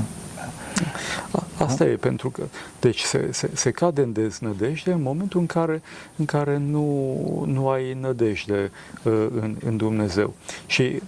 A- 1.60 1.64
Asta 1.64 1.84
e, 1.84 1.96
pentru 1.96 2.30
că, 2.30 2.42
deci 2.80 3.00
se, 3.00 3.28
se, 3.32 3.50
se 3.54 3.70
cade 3.70 4.02
în 4.02 4.12
deznădejde 4.12 4.92
în 4.92 5.02
momentul 5.02 5.40
în 5.40 5.46
care, 5.46 5.82
în 6.16 6.24
care 6.24 6.56
nu, 6.56 7.44
nu 7.46 7.68
ai 7.68 7.96
nădejde 8.00 8.70
uh, 9.02 9.12
în, 9.40 9.56
în 9.64 9.76
Dumnezeu. 9.76 10.34
Și 10.66 11.02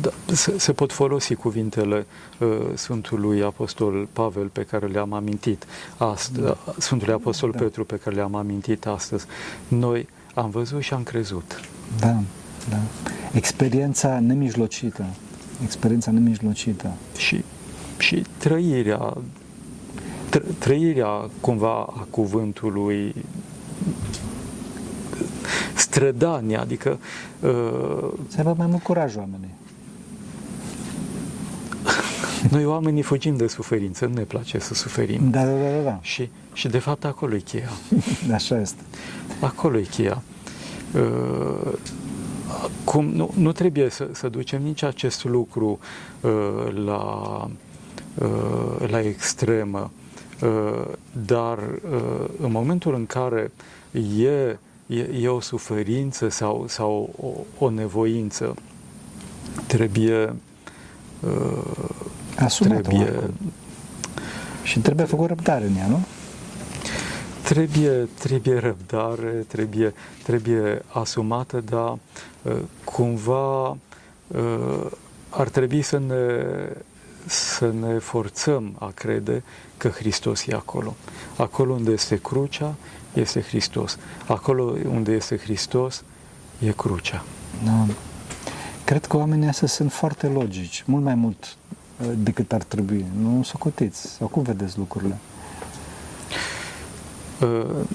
da, 0.00 0.10
se, 0.34 0.58
se 0.58 0.72
pot 0.72 0.92
folosi 0.92 1.34
cuvintele 1.34 2.06
uh, 2.38 2.48
Sfântului 2.74 3.42
Apostol 3.42 4.08
Pavel 4.12 4.46
pe 4.46 4.62
care 4.62 4.86
le-am 4.86 5.12
amintit 5.12 5.64
astăzi, 5.96 6.56
Sfântului 6.78 7.14
Apostol 7.14 7.50
Da. 7.50 7.58
Petru 7.58 7.84
pe 7.84 7.96
care 7.96 8.16
le-am 8.16 8.34
amintit 8.34 8.86
astăzi. 8.86 9.26
Noi 9.68 10.08
am 10.34 10.50
văzut 10.50 10.82
și 10.82 10.94
am 10.94 11.02
crezut. 11.02 11.60
Da, 11.98 12.16
da. 12.68 12.78
Experiența 13.32 14.20
nemijlocită. 14.20 15.04
Experiența 15.64 16.10
nemijlocită. 16.10 16.92
și, 17.16 17.44
și 17.98 18.22
trăirea, 18.38 18.96
tră, 18.96 19.22
trăirea 20.58 21.30
cumva 21.40 21.74
a 21.74 22.06
cuvântului, 22.10 23.14
strădania, 25.74 26.60
adică 26.60 26.98
uh, 27.40 28.08
Să 28.28 28.36
aibă 28.36 28.54
mai 28.56 28.66
mult 28.66 28.82
curaj 28.82 29.16
oamenii. 29.16 29.54
noi 32.50 32.64
oamenii 32.64 33.02
fugim 33.02 33.36
de 33.36 33.46
suferință, 33.46 34.06
nu 34.06 34.14
ne 34.14 34.22
place 34.22 34.58
să 34.58 34.74
suferim. 34.74 35.30
Da, 35.30 35.44
da, 35.44 35.52
da, 35.52 35.70
da, 35.76 35.82
da. 35.82 35.98
Și, 36.02 36.30
și 36.52 36.68
de 36.68 36.78
fapt 36.78 37.04
acolo 37.04 37.34
e 37.34 37.38
cheia. 37.38 37.70
Așa 38.32 38.60
este. 38.60 38.82
Acolo 39.40 39.78
e 39.78 39.82
cheia. 39.82 40.22
Uh, 40.94 41.72
Cum, 42.84 43.04
nu, 43.04 43.30
nu 43.36 43.52
trebuie 43.52 43.90
să, 43.90 44.08
să 44.12 44.28
ducem 44.28 44.62
nici 44.62 44.82
acest 44.82 45.24
lucru 45.24 45.78
uh, 46.20 46.30
la, 46.84 47.50
uh, 48.14 48.88
la 48.88 49.00
extremă, 49.00 49.90
uh, 49.92 50.05
dar 51.26 51.58
uh, 51.58 52.28
în 52.40 52.50
momentul 52.50 52.94
în 52.94 53.06
care 53.06 53.50
e, 54.18 54.56
e, 54.86 55.08
e 55.20 55.28
o 55.28 55.40
suferință 55.40 56.28
sau, 56.28 56.64
sau 56.68 57.14
o, 57.58 57.64
o 57.64 57.70
nevoință, 57.70 58.54
trebuie, 59.66 60.34
uh, 61.20 61.88
Asumat 62.38 62.82
trebuie, 62.82 63.30
Și 64.62 64.78
trebuie 64.78 65.06
făcut 65.06 65.26
răbdare 65.26 65.64
în 65.64 65.76
ea, 65.76 65.86
nu? 65.86 66.04
Trebuie, 67.42 68.08
trebuie 68.18 68.58
răbdare, 68.58 69.44
trebuie, 69.46 69.94
trebuie 70.22 70.82
asumată, 70.88 71.62
dar 71.68 71.98
uh, 72.42 72.56
cumva 72.84 73.68
uh, 73.68 74.86
ar 75.30 75.48
trebui 75.48 75.82
să 75.82 75.98
ne, 75.98 76.14
să 77.26 77.72
ne 77.80 77.98
forțăm 77.98 78.76
a 78.78 78.90
crede 78.94 79.42
că 79.76 79.88
Hristos 79.88 80.46
e 80.46 80.54
acolo. 80.54 80.96
Acolo 81.36 81.72
unde 81.72 81.90
este 81.90 82.16
crucea, 82.16 82.74
este 83.14 83.40
Hristos. 83.40 83.98
Acolo 84.26 84.74
unde 84.92 85.12
este 85.12 85.36
Hristos, 85.36 86.04
e 86.58 86.72
crucea. 86.72 87.24
Da. 87.64 87.86
Cred 88.84 89.06
că 89.06 89.16
oamenii 89.16 89.48
astea 89.48 89.68
sunt 89.68 89.92
foarte 89.92 90.26
logici, 90.26 90.82
mult 90.86 91.04
mai 91.04 91.14
mult 91.14 91.56
uh, 92.00 92.06
decât 92.16 92.52
ar 92.52 92.62
trebui. 92.62 93.04
Nu 93.20 93.42
socotiți. 93.42 94.06
Sau 94.08 94.26
cum 94.26 94.42
vedeți 94.42 94.78
lucrurile? 94.78 95.18
Uh, 97.40 97.86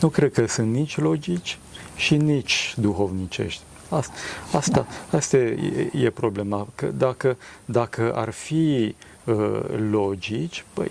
nu 0.00 0.08
cred 0.08 0.32
că 0.32 0.46
sunt 0.46 0.72
nici 0.72 0.96
logici 0.96 1.58
și 1.96 2.16
nici 2.16 2.74
duhovnicești. 2.76 3.62
Asta, 3.88 4.12
asta, 4.52 4.86
asta 5.10 5.36
e, 5.36 5.90
e 5.92 6.10
problema. 6.10 6.66
Că 6.74 6.86
dacă, 6.86 7.36
dacă 7.64 8.12
ar 8.14 8.30
fi 8.30 8.94
uh, 9.24 9.60
logici, 9.90 10.64
păi, 10.72 10.90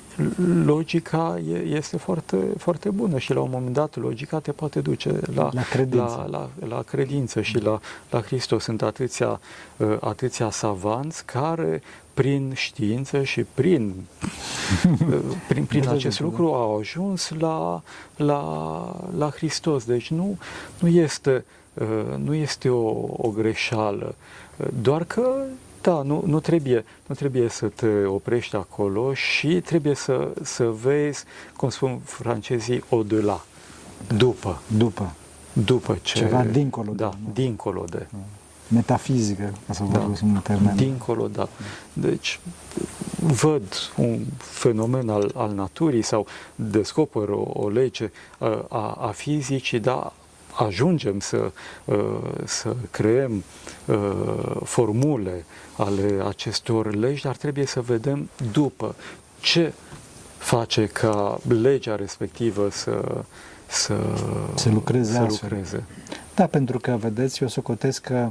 logica 0.65 1.39
e, 1.49 1.57
este 1.57 1.97
foarte, 1.97 2.37
foarte 2.57 2.89
bună 2.89 3.17
și 3.17 3.33
la 3.33 3.39
un 3.39 3.49
moment 3.51 3.73
dat 3.73 3.95
logica 3.95 4.39
te 4.39 4.51
poate 4.51 4.79
duce 4.79 5.19
la, 5.35 5.49
La 5.53 5.61
credință. 5.61 6.27
la, 6.29 6.49
la, 6.59 6.67
la 6.67 6.81
credință 6.81 7.41
și 7.41 7.57
la, 7.57 7.79
la 8.09 8.21
Hristos. 8.21 8.63
Sunt 8.63 8.81
atâția, 8.81 9.39
uh, 9.77 9.97
atâția 9.99 10.49
savanți 10.49 11.25
care 11.25 11.81
prin 12.13 12.51
știință 12.55 13.23
și 13.23 13.45
prin, 13.53 13.93
uh, 15.09 15.19
prin, 15.47 15.65
prin 15.65 15.81
Da, 15.81 15.89
da, 15.89 15.93
acest 15.95 16.19
da, 16.19 16.23
da. 16.23 16.29
lucru 16.29 16.53
au 16.53 16.77
ajuns 16.79 17.29
la, 17.39 17.81
la, 18.15 18.41
la 19.17 19.29
Hristos. 19.29 19.85
Deci 19.85 20.09
nu, 20.09 20.37
nu 20.79 20.87
este, 20.87 21.33
uh, 21.35 21.62
nu 22.17 22.33
este 22.33 22.69
o, 22.69 22.87
o 23.17 23.29
greșeală, 23.35 24.15
Uh, 24.57 24.67
doar 24.81 25.03
că 25.03 25.43
da, 25.81 26.01
nu, 26.01 26.23
nu, 26.25 26.39
trebuie, 26.39 26.85
nu 27.05 27.15
trebuie 27.15 27.49
să 27.49 27.67
te 27.67 28.05
oprești 28.05 28.55
acolo 28.55 29.13
și 29.13 29.61
trebuie 29.61 29.95
să, 29.95 30.33
să 30.41 30.63
vezi, 30.69 31.23
cum 31.55 31.69
spun 31.69 31.99
francezii, 32.03 32.83
au-delà, 32.89 33.45
după, 34.17 34.61
După. 34.77 35.11
după 35.53 35.97
ce... 36.01 36.17
Ceva 36.17 36.43
dincolo 36.43 36.91
de- 36.91 36.95
Da, 37.03 37.11
dincolo 37.33 37.85
de. 37.89 38.07
metafizică, 38.67 39.53
ca 39.67 39.73
să 39.73 39.83
Da. 39.91 39.99
vorbim 39.99 40.33
un 40.33 40.39
termen. 40.43 40.75
dincolo, 40.75 41.27
da. 41.27 41.47
Deci 41.93 42.39
văd 43.19 43.63
un 43.97 44.19
fenomen 44.37 45.09
al, 45.09 45.31
al 45.35 45.51
naturii 45.53 46.01
sau 46.01 46.25
descoper 46.55 47.29
o, 47.29 47.41
o 47.53 47.69
lege 47.69 48.11
uh, 48.37 48.59
a, 48.69 48.91
a 48.91 49.07
fizicii, 49.07 49.79
dar 49.79 50.13
ajungem 50.55 51.19
să, 51.19 51.51
uh, 51.85 51.95
să 52.45 52.75
creăm 52.91 53.43
uh, 53.85 54.55
formule 54.63 55.45
ale 55.77 56.23
acestor 56.27 56.95
legi, 56.95 57.21
dar 57.21 57.35
trebuie 57.35 57.65
să 57.65 57.81
vedem 57.81 58.29
după 58.51 58.95
ce 59.39 59.73
face 60.37 60.85
ca 60.85 61.39
legea 61.47 61.95
respectivă 61.95 62.69
să, 62.71 63.23
să, 63.67 63.95
Să 64.55 64.69
lucreze 64.69 65.11
să 65.11 65.17
astfel. 65.19 65.49
lucreze. 65.49 65.83
Da, 66.35 66.45
pentru 66.45 66.79
că, 66.79 66.97
vedeți, 66.99 67.41
eu 67.41 67.47
socotesc 67.47 68.01
că 68.01 68.29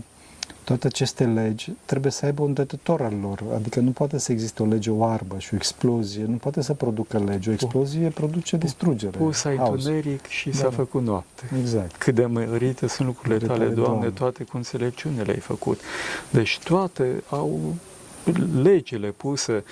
toate 0.64 0.86
aceste 0.86 1.24
legi 1.24 1.72
trebuie 1.84 2.12
să 2.12 2.24
aibă 2.24 2.42
un 2.42 2.52
dătător 2.52 3.00
al 3.00 3.14
lor. 3.22 3.42
Adică 3.54 3.80
nu 3.80 3.90
poate 3.90 4.18
să 4.18 4.32
existe 4.32 4.62
o 4.62 4.66
lege 4.66 4.90
oarbă 4.90 5.38
și 5.38 5.48
o 5.52 5.56
explozie, 5.56 6.24
nu 6.24 6.36
poate 6.36 6.62
să 6.62 6.74
producă 6.74 7.18
lege. 7.18 7.50
O 7.50 7.52
explozie 7.52 8.08
produce 8.08 8.56
distrugere. 8.56 9.18
Pus 9.18 9.44
ai 9.44 9.56
haos. 9.56 9.84
întuneric 9.84 10.26
și 10.26 10.48
Da, 10.50 10.56
s-a 10.56 10.62
da. 10.62 10.70
făcut 10.70 11.02
noapte. 11.02 11.42
Exact. 11.60 11.96
Cât 11.96 12.14
de 12.14 12.26
mărite 12.26 12.86
sunt 12.86 13.06
lucrurile 13.08 13.34
Lucrurile 13.34 13.46
tale, 13.46 13.58
tale, 13.58 13.74
Doamne, 13.74 13.98
Doamne. 14.00 14.08
toate 14.18 14.44
cu 14.44 14.56
înțelepciune 14.56 15.22
le-ai 15.22 15.38
făcut. 15.40 15.80
Deci 16.30 16.58
toate 16.64 17.22
au 17.28 17.74
legile 18.62 19.08
puse 19.08 19.64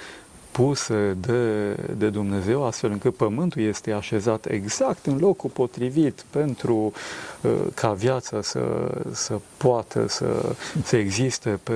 puse 0.51 1.17
de, 1.21 1.75
de 1.99 2.09
Dumnezeu, 2.09 2.67
astfel 2.67 2.91
încât 2.91 3.17
pământul 3.17 3.63
este 3.63 3.93
așezat 3.93 4.47
exact 4.47 5.07
în 5.07 5.19
locul 5.19 5.51
potrivit 5.51 6.25
pentru 6.31 6.93
uh, 7.41 7.51
ca 7.75 7.93
viața 7.93 8.43
să, 8.43 8.91
să 9.13 9.41
poată 9.57 10.09
să, 10.09 10.55
să 10.83 10.97
existe 10.97 11.59
pe, 11.63 11.73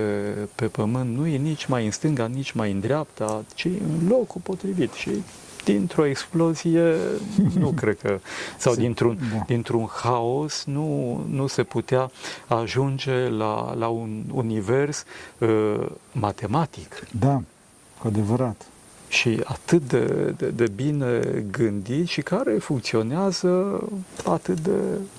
pe 0.55 0.67
pământ. 0.67 1.17
Nu 1.17 1.27
e 1.27 1.37
nici 1.37 1.67
mai 1.67 1.85
în 1.85 1.91
stânga, 1.91 2.27
nici 2.27 2.53
mai 2.53 2.71
în 2.71 2.81
dreapta, 2.81 3.45
ci 3.55 3.65
în 3.65 4.09
locul 4.09 4.41
potrivit. 4.45 4.93
Și 4.93 5.11
dintr-o 5.65 6.07
explozie, 6.07 6.95
nu 7.55 7.73
cred 7.81 7.99
că, 7.99 8.19
sau 8.59 8.73
Se- 8.73 8.81
dintr-un, 8.81 9.19
da. 9.33 9.45
dintr-un 9.47 9.87
haos, 9.87 10.65
nu, 10.65 11.21
nu 11.31 11.47
se 11.47 11.63
putea 11.63 12.11
ajunge 12.47 13.29
la, 13.29 13.75
la 13.79 13.89
un 13.89 14.23
univers 14.33 15.05
uh, 15.39 15.87
matematic 16.13 17.07
Da, 17.11 17.43
cu 17.99 18.07
adevărat. 18.07 18.67
și 19.09 19.41
atât 19.45 19.89
de, 19.89 20.35
de, 20.37 20.49
de 20.49 20.67
bine 20.75 21.21
gândit 21.51 22.07
și 22.07 22.23
care 22.23 22.53
funcționează 22.59 23.81
atât 24.25 24.61
de... 24.61 24.71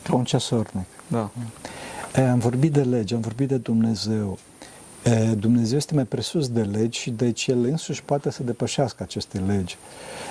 Ca 0.04 0.16
un 0.16 0.24
ceasornic. 0.24 0.86
Da. 1.08 1.30
E, 2.16 2.22
Am 2.22 2.40
vorbit 2.40 2.72
de 2.72 2.82
lege, 2.82 3.16
am 3.16 3.22
vorbit 3.22 3.48
de 3.48 3.58
Dumnezeu. 3.58 4.38
E, 5.04 5.34
Dumnezeu 5.34 5.78
este 5.78 5.94
mai 5.94 6.04
presus 6.06 6.50
de 6.50 6.62
legi 6.62 7.00
și 7.00 7.10
deci 7.10 7.48
El 7.48 7.64
însuși 7.64 8.04
poate 8.04 8.30
să 8.32 8.44
depășească 8.44 9.04
aceste 9.04 9.38
legi. 9.38 9.78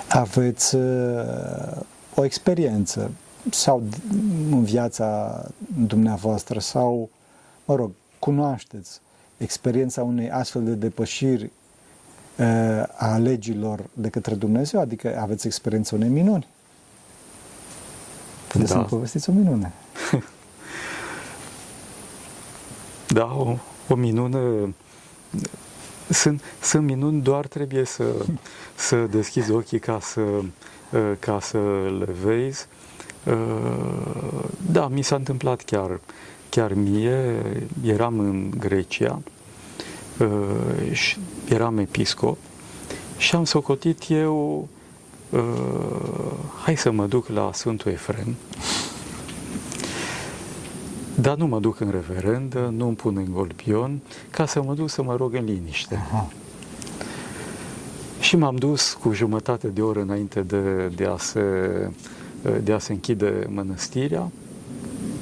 Aveți 0.09 0.75
uh, 0.75 1.81
o 2.15 2.23
experiență 2.25 3.11
sau 3.51 3.83
d- 3.89 4.11
în 4.51 4.63
viața 4.63 5.41
dumneavoastră 5.87 6.59
sau, 6.59 7.09
mă 7.65 7.75
rog, 7.75 7.91
cunoașteți 8.19 8.99
experiența 9.37 10.03
unei 10.03 10.29
astfel 10.29 10.63
de 10.63 10.73
depășiri 10.73 11.43
uh, 11.43 11.49
a 12.97 13.17
legilor 13.17 13.83
de 13.93 14.09
către 14.09 14.35
Dumnezeu, 14.35 14.79
adică 14.79 15.19
aveți 15.19 15.47
experiența 15.47 15.95
unei 15.95 16.09
minuni. 16.09 16.47
Puteți 18.47 18.69
Da. 18.69 18.75
să-mi 18.75 18.87
povestiți 18.89 19.29
o 19.29 19.33
minune. 19.33 19.71
Da, 23.07 23.35
o, 23.37 23.57
o 23.87 23.95
minune. 23.95 24.73
Sunt, 26.09 26.41
sunt 26.61 26.85
minuni, 26.85 27.21
doar 27.21 27.47
trebuie 27.47 27.85
să, 27.85 28.03
să 28.75 28.95
deschizi 28.95 29.51
ochii 29.51 29.79
ca 29.79 29.99
să, 30.01 30.21
uh, 30.21 31.11
ca 31.19 31.39
să 31.39 31.57
le 31.99 32.11
vezi. 32.23 32.67
Uh, 33.25 34.43
Da, 34.71 34.87
mi 34.87 35.01
s-a 35.01 35.15
întâmplat 35.15 35.61
chiar, 35.61 35.99
chiar 36.49 36.73
mie. 36.73 37.41
Eram 37.83 38.19
în 38.19 38.49
Grecia 38.57 39.21
uh, 39.25 39.34
și 40.91 41.17
eram 41.49 41.77
episcop 41.77 42.37
și 43.17 43.35
am 43.35 43.43
socotit 43.43 44.03
eu 44.07 44.67
uh, 45.29 45.39
hai 46.63 46.77
să 46.77 46.91
mă 46.91 47.05
duc 47.05 47.27
la 47.27 47.49
Sfântul 47.53 47.91
Efrem 47.91 48.35
dar 51.15 51.37
nu 51.37 51.45
mă 51.45 51.59
duc 51.59 51.79
în 51.79 51.89
reverendă, 51.89 52.73
nu 52.75 52.87
îmi 52.87 52.95
pun 52.95 53.17
în 53.17 53.33
golpion, 53.33 53.99
ca 54.29 54.45
să 54.45 54.61
mă 54.61 54.73
duc 54.73 54.89
să 54.89 55.03
mă 55.03 55.15
rog 55.15 55.33
în 55.33 55.43
liniște. 55.45 55.95
Aha. 55.95 56.31
Și 58.19 58.35
m-am 58.35 58.55
dus 58.55 58.93
cu 58.93 59.13
jumătate 59.13 59.67
de 59.67 59.81
oră 59.81 60.01
înainte 60.01 60.41
de, 60.41 60.91
de, 60.95 61.05
a, 61.05 61.17
se, 61.17 61.41
de 62.63 62.73
a 62.73 62.79
se 62.79 62.93
închide 62.93 63.47
mănăstirea. 63.49 64.31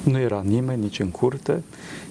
Nu 0.02 0.18
era 0.18 0.42
nimeni 0.44 0.82
nici 0.82 1.00
în 1.00 1.08
curte, 1.08 1.62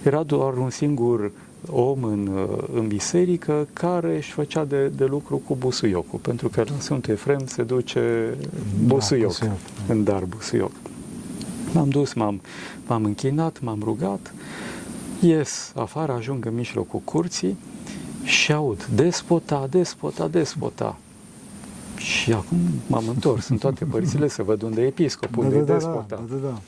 era 0.04 0.24
doar 0.24 0.58
un 0.58 0.70
singur 0.70 1.32
om 1.72 2.04
în, 2.04 2.48
în 2.74 2.88
biserică 2.88 3.68
care 3.74 4.16
își 4.16 4.32
făcea 4.32 4.66
de, 4.66 4.88
de 4.88 5.06
lucru 5.06 5.38
cu 5.38 5.56
busuiocul, 5.56 6.20
pentru 6.20 6.50
că 6.50 6.64
la 6.68 6.80
Sfântul 6.80 7.14
Efrem 7.14 7.46
se 7.46 7.64
duce 7.64 8.34
busuioc, 8.86 9.28
busuioc, 9.28 9.58
da. 9.88 9.94
în 9.94 10.04
dar 10.04 10.24
busuioc. 10.24 10.72
M-am 11.74 11.90
dus, 11.90 12.14
m-am, 12.14 12.42
m-am 12.88 13.04
închinat, 13.04 13.62
m-am 13.62 13.80
rugat, 13.84 14.34
ies 15.20 15.72
afară, 15.76 16.12
ajung 16.12 16.46
în 16.46 16.56
mijlocul 16.56 17.00
curții 17.00 17.58
și 18.24 18.54
aud 18.54 18.86
despota, 18.86 19.68
despota, 19.70 20.28
despota. 20.28 20.98
Și 21.98 22.34
acum 22.34 22.58
m-am 22.88 23.08
întors 23.08 23.48
în 23.48 23.58
toate 23.58 23.86
părțile 23.86 24.28
să 24.28 24.44
văd 24.44 24.62
unde 24.62 24.82
e 24.82 24.86
episcopul, 24.86 25.44
unde 25.44 25.56
e 25.56 25.62
despota. 25.62 26.06
da, 26.10 26.22
da, 26.30 26.36
da. 26.36 26.62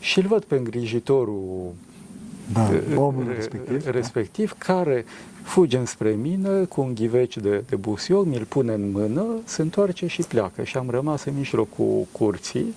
Și 0.00 0.18
îl 0.18 0.26
văd 0.26 0.44
pe 0.44 0.56
îngrijitorul 0.56 1.72
Da, 2.52 2.60
uh, 2.72 2.96
omul 2.96 3.22
uh, 3.28 3.34
respectiv. 3.34 3.84
da. 3.84 3.90
respectiv 3.90 4.54
care 4.58 5.04
fuge 5.42 5.76
înspre 5.78 6.10
mine 6.10 6.64
cu 6.64 6.80
un 6.80 6.94
ghiveci 6.94 7.36
de, 7.38 7.64
de 7.68 7.76
busioc, 7.76 8.26
mi-l 8.26 8.44
pune 8.48 8.72
în 8.72 8.90
mână, 8.90 9.24
se 9.44 9.62
întoarce 9.62 10.06
și 10.06 10.22
pleacă. 10.22 10.62
Și 10.62 10.76
am 10.76 10.90
rămas 10.90 11.24
în 11.24 11.32
mijlocul 11.36 12.06
curții 12.12 12.74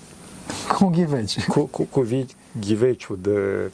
Cu 0.77 0.85
ghiveci. 0.87 1.45
cu, 1.45 1.59
cu, 1.65 1.83
cu 1.83 2.01
vi- 2.01 2.25
ghiveciul 2.59 3.17
de, 3.21 3.71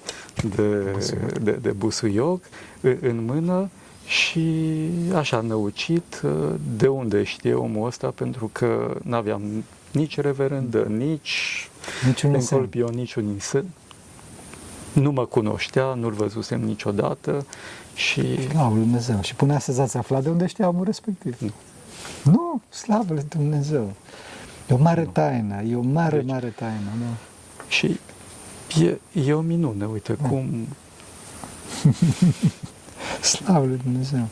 de, 0.56 0.62
Busuioc. 0.94 1.32
de, 1.40 1.52
de 1.62 1.70
busuioc 1.72 2.44
în- 2.82 2.98
în 3.02 3.26
mână 3.26 3.70
și 4.06 4.72
așa 5.16 5.42
năucit 5.42 6.22
uh, 6.24 6.32
de 6.78 6.88
unde 6.88 7.24
știe 7.24 7.54
omul 7.54 7.86
ăsta 7.88 8.08
pentru 8.16 8.50
că 8.54 8.98
n-aveam 9.04 9.42
nici 9.92 10.20
reverendă, 10.20 10.82
nici 10.98 11.70
Niciun 12.06 12.32
semn. 12.32 12.36
encolpion, 12.52 12.94
niciun 12.96 13.24
insen. 13.28 13.66
Nu 14.96 15.12
mă 15.12 15.26
cunoștea, 15.26 15.94
nu-l 15.94 16.14
văzusem 16.14 16.62
niciodată 16.62 17.46
și 17.96 18.48
Slavă 18.50 18.74
lui 18.74 18.84
Dumnezeu. 18.84 19.22
Și 19.22 19.36
punea 19.36 19.60
să 19.60 19.82
ați 19.82 19.98
aflat 19.98 20.24
de 20.24 20.30
unde 20.30 20.46
știa 20.46 20.68
omul 20.68 20.86
respectiv. 20.86 21.40
Nu. 21.42 21.52
Nu, 22.32 22.62
slavă 22.70 23.14
lui 23.14 23.26
Dumnezeu. 23.30 23.94
E 24.70 24.74
o 24.74 24.78
mare 24.78 25.10
taină, 25.12 25.62
e 25.62 25.76
o 25.76 25.82
mare, 25.82 26.18
Deci- 26.18 26.26
mare 26.28 26.48
taină. 26.48 26.90
Da. 27.00 27.18
Și 27.68 28.00
e, 28.82 28.98
e 29.26 29.34
o 29.34 29.42
minune, 29.42 29.86
uite, 29.86 30.18
Da. 30.22 30.28
cum 30.28 30.68
Slavă 33.22 33.66
lui 33.66 33.80
Dumnezeu. 33.84 34.28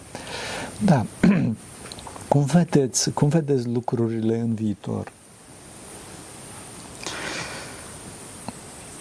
Da. 0.86 1.06
cum, 2.28 2.44
vedeți, 2.44 3.10
cum 3.12 3.28
vedeți 3.28 3.68
lucrurile 3.68 4.40
în 4.40 4.54
viitor? 4.54 5.12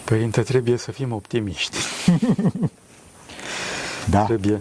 Părinte, 0.05 0.43
trebuie 0.43 0.77
să 0.77 0.93
fim 0.93 1.13
optimiști. 1.13 1.77
Da. 4.11 4.25
Trebuie, 4.25 4.61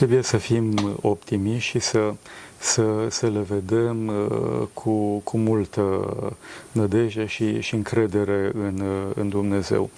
trebuie 0.00 0.22
să 0.22 0.36
fim 0.36 0.96
optimiști 1.00 1.70
și 1.70 1.78
să, 1.78 2.14
să, 2.58 3.06
să 3.10 3.26
le 3.26 3.40
vedem 3.40 4.06
uh, 4.06 4.66
cu, 4.72 5.18
cu 5.18 5.38
multă 5.38 6.16
nădejde 6.72 7.26
și, 7.26 7.60
și 7.60 7.74
încredere 7.74 8.50
în, 8.54 8.80
uh, 8.80 9.12
în 9.14 9.28
Dumnezeu. 9.28 9.90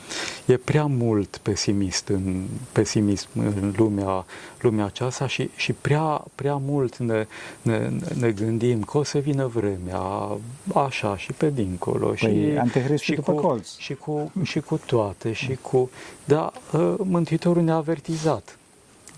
E 0.46 0.56
prea 0.56 0.86
mult 0.86 1.36
pesimist 1.36 2.08
în, 2.08 2.44
pesimism 2.72 3.28
în 3.34 3.74
lumea, 3.76 4.24
lumea 4.60 4.84
aceasta 4.84 5.26
și, 5.26 5.50
și 5.56 5.72
prea, 5.72 6.24
prea 6.34 6.56
mult 6.56 6.96
ne, 6.96 7.26
ne, 7.62 7.90
ne 8.18 8.30
gândim 8.30 8.82
că 8.82 8.98
o 8.98 9.02
să 9.02 9.18
vină 9.18 9.46
vremea 9.46 10.38
așa 10.74 11.16
și 11.16 11.32
pe 11.32 11.50
dincolo. 11.50 12.06
Păi, 12.06 12.16
și, 12.16 12.58
Anticristul 12.58 12.98
și 12.98 13.14
după 13.14 13.32
cu, 13.32 13.40
colț. 13.40 13.76
și 13.76 13.94
cu, 13.94 14.32
și 14.42 14.60
cu 14.60 14.80
toate, 14.86 15.32
și 15.32 15.58
cu... 15.60 15.90
Dar 16.24 16.52
uh, 16.72 16.94
Mântuitorul 16.98 17.62
ne-a 17.62 17.74
avertizat. 17.74 18.58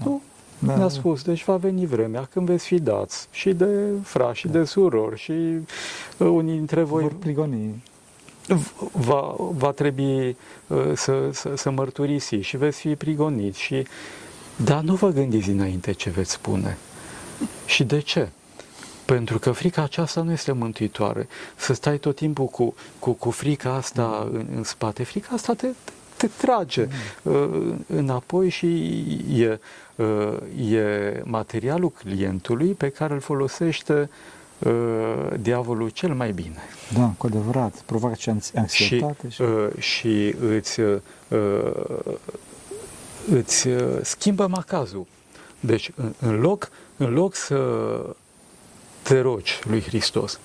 Nu? 0.04 0.22
Da, 0.66 0.72
Ne-a 0.72 0.82
da. 0.82 0.88
spus, 0.88 1.22
deci 1.22 1.44
va 1.44 1.56
veni 1.56 1.86
vremea 1.86 2.28
când 2.32 2.46
veți 2.46 2.66
fi 2.66 2.78
dați 2.80 3.26
și 3.30 3.52
de 3.52 3.66
frați 4.02 4.38
și 4.38 4.48
de 4.48 4.64
surori 4.64 5.18
și 5.18 5.32
uh, 5.32 6.28
unii 6.28 6.54
dintre 6.56 6.82
voi 6.82 7.02
Vor 7.02 7.12
prigoni. 7.14 7.82
v- 8.46 8.72
va, 8.92 9.34
va 9.38 9.70
trebui 9.70 10.36
uh, 10.66 10.92
să, 10.94 11.28
să, 11.32 11.52
să 11.56 11.70
mărturisi 11.70 12.34
și 12.36 12.56
veți 12.56 12.78
fi 12.80 12.94
prigoniți 12.96 13.60
și 13.60 13.86
Dar 14.56 14.80
nu 14.82 14.94
vă 14.94 15.08
gândiți 15.10 15.48
înainte 15.50 15.92
ce 15.92 16.10
veți 16.10 16.30
spune. 16.30 16.78
Și 17.66 17.84
de 17.84 17.98
ce? 18.00 18.28
Pentru 19.04 19.38
că 19.38 19.50
frica 19.52 19.82
aceasta 19.82 20.22
nu 20.22 20.32
este 20.32 20.52
mântuitoare. 20.52 21.28
Să 21.56 21.72
stai 21.72 21.98
tot 21.98 22.16
timpul 22.16 22.46
cu, 22.46 22.74
cu, 22.98 23.12
cu 23.12 23.30
frica 23.30 23.74
asta 23.74 24.28
în, 24.32 24.46
în 24.56 24.62
spate, 24.62 25.02
frica 25.02 25.28
asta 25.34 25.54
te, 25.54 25.66
te 26.16 26.26
trage 26.36 26.88
uh, 27.22 27.72
înapoi 27.86 28.48
și 28.48 28.66
e, 29.34 29.48
uh, 29.50 29.58
e 30.70 31.20
materialul 31.24 31.90
clientului 31.90 32.68
pe 32.68 32.88
care 32.88 33.14
îl 33.14 33.20
folosește 33.20 34.10
uh, 34.58 34.72
diavolul 35.40 35.88
cel 35.88 36.14
mai 36.14 36.32
bine. 36.32 36.58
Da, 36.94 37.12
cu 37.16 37.26
adevărat. 37.26 37.82
Provoacă 37.86 38.16
și 38.18 38.28
anxietate. 38.28 39.28
Și, 39.28 39.34
și... 39.34 39.42
Uh, 39.42 39.68
și 39.78 40.34
îți, 40.40 40.80
uh, 40.80 40.98
îți 43.30 43.68
uh, 43.68 43.98
schimbă 44.02 44.46
macazul. 44.46 45.06
Deci, 45.60 45.90
în, 45.94 46.14
în, 46.18 46.40
loc, 46.40 46.68
în 46.96 47.12
loc 47.12 47.34
să 47.34 47.58
te 49.02 49.20
rogi 49.20 49.58
lui 49.68 49.82
Hristos, 49.82 50.40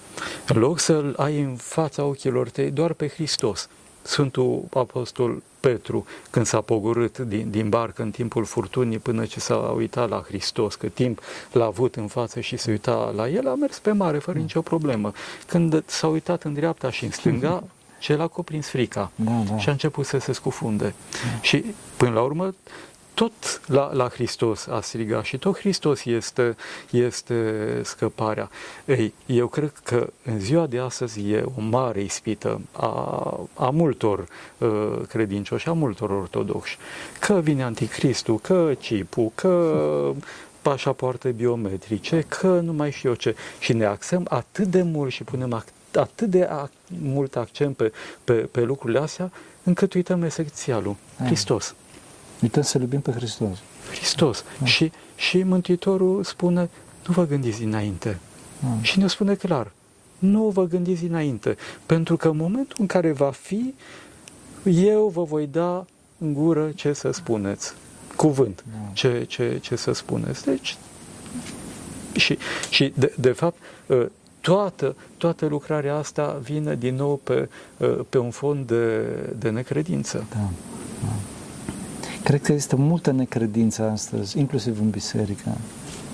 în 0.48 0.58
loc 0.58 0.80
să-L 0.80 1.14
ai 1.18 1.42
în 1.42 1.56
fața 1.56 2.04
ochilor 2.04 2.50
tăi 2.50 2.72
doar 2.72 2.94
pe 2.94 3.08
Hristos, 3.08 3.70
Sfântul 4.02 4.64
Apostol 4.74 5.42
Petru, 5.60 6.06
când 6.30 6.46
s-a 6.46 6.62
pogorât 6.62 7.18
din, 7.18 7.50
din 7.50 7.70
barcă 7.70 8.02
în 8.02 8.12
timpul 8.12 8.46
furtunii 8.46 8.98
până 8.98 9.26
ce 9.26 9.40
s-a 9.40 9.56
uitat 9.56 10.10
la 10.10 10.24
Hristos, 10.28 10.76
că 10.76 10.88
timp 10.88 11.22
l-a 11.52 11.66
avut 11.66 11.96
în 11.96 12.08
față 12.08 12.40
și 12.40 12.58
se 12.58 12.72
uita 12.72 13.14
la 13.16 13.30
el, 13.30 13.48
a 13.48 13.56
mers 13.56 13.80
pe 13.80 13.92
mare 13.92 14.18
fără 14.18 14.38
nicio 14.38 14.62
problemă. 14.62 15.12
Când 15.48 15.84
s-a 15.86 16.08
uitat 16.08 16.44
în 16.44 16.54
dreapta 16.54 16.92
și 16.92 17.06
în 17.06 17.12
stânga, 17.12 17.64
cel 18.00 18.22
a 18.22 18.28
cuprins 18.28 18.68
frica 18.68 19.12
da, 19.16 19.32
da. 19.50 19.58
și 19.58 19.70
a 19.70 19.72
început 19.72 20.06
să 20.06 20.18
se 20.18 20.32
scufunde. 20.32 20.94
Da. 21.12 21.42
Și 21.42 21.66
până 21.98 22.14
la 22.14 22.22
urmă 22.22 22.54
tot 23.20 23.62
la, 23.66 23.94
la 23.94 24.10
Hristos 24.10 24.68
a 24.68 24.82
strigat 24.82 25.24
și 25.24 25.38
tot 25.38 25.58
Hristos 25.58 26.06
este, 26.06 26.56
este 26.90 27.82
scăparea. 27.84 28.50
Ei, 28.86 29.14
eu 29.26 29.48
cred 29.48 29.72
că 29.84 30.10
în 30.24 30.40
ziua 30.40 30.66
de 30.66 30.80
astăzi 30.80 31.30
e 31.30 31.44
o 31.58 31.62
mare 31.62 32.02
ispită 32.02 32.62
a, 32.72 33.40
a 33.54 33.70
multor 33.70 34.28
uh, 34.58 35.00
credincioși, 35.08 35.68
a 35.68 35.74
multor 35.74 36.10
ortodoxi, 36.10 36.78
că 37.20 37.34
vine 37.34 37.64
anticristul, 37.64 38.40
că 38.40 38.74
cipul, 38.80 39.32
că 39.36 40.14
pașapoarte 40.62 41.30
biometrice, 41.30 42.26
că 42.28 42.60
nu 42.60 42.74
mai 42.74 42.92
știu 42.92 43.10
eu 43.10 43.16
ce. 43.16 43.36
Și 43.60 43.74
ne 43.74 43.86
axăm 43.86 44.26
atât 44.30 44.68
de 44.68 44.82
mult 44.82 45.12
și 45.12 45.24
punem 45.24 45.64
atât 45.94 46.28
de 46.28 46.50
mult 46.88 47.36
accent 47.36 47.76
pe, 47.76 47.92
pe, 48.24 48.34
pe 48.34 48.62
lucrurile 48.62 49.00
astea, 49.00 49.32
încât 49.64 49.94
uităm 49.94 50.24
esențialul, 50.24 50.96
Hristos. 51.26 51.76
Uităm 52.42 52.64
să 52.64 52.78
iubim 52.78 53.02
pe 53.02 53.12
Hristos. 53.12 53.58
Hristos. 53.92 54.44
Da. 54.60 54.66
Și, 54.66 54.92
și 55.16 55.44
Mântuitorul 55.44 56.24
spune, 56.24 56.70
nu 57.08 57.14
vă 57.14 57.26
gândiți 57.26 57.64
înainte. 57.64 58.20
Da. 58.60 58.82
Și 58.82 59.00
ne 59.00 59.08
spune 59.08 59.36
clar, 59.36 59.72
nu 60.20 60.44
vă 60.44 60.66
gândiți 60.66 61.04
înainte, 61.04 61.58
pentru 61.86 62.18
că 62.18 62.28
în 62.28 62.38
momentul 62.38 62.78
în 62.80 62.86
care 62.86 63.12
va 63.12 63.32
fi, 63.32 63.74
eu 64.64 65.08
vă 65.08 65.24
voi 65.24 65.48
da 65.48 65.86
în 66.18 66.34
gură 66.34 66.72
ce 66.76 66.94
să 66.94 67.12
spuneți. 67.12 67.74
Cuvânt, 68.16 68.64
da. 68.72 68.78
ce, 68.94 69.24
ce, 69.28 69.58
ce 69.62 69.76
să 69.76 69.92
spuneți. 69.92 70.46
Deci, 70.46 70.78
și, 72.14 72.38
și 72.70 72.94
de, 72.96 73.14
de 73.20 73.32
fapt, 73.32 73.58
ă, 73.90 74.10
toată, 74.42 74.96
toată 75.18 75.46
lucrarea 75.46 75.96
asta 75.96 76.40
vine 76.42 76.76
din 76.76 76.96
nou 76.96 77.20
pe, 77.24 77.50
ă, 77.82 77.88
pe 78.10 78.18
un 78.18 78.32
fond 78.32 78.68
de, 78.68 79.02
de 79.38 79.50
necredință. 79.50 80.26
Da. 80.30 80.50
da. 81.02 81.14
Cred 82.30 82.42
că 82.42 82.52
există 82.52 82.76
multă 82.76 83.12
necredință 83.12 83.90
astăzi, 83.90 84.40
inclusiv 84.40 84.80
în 84.80 84.90
biserică. 84.90 85.58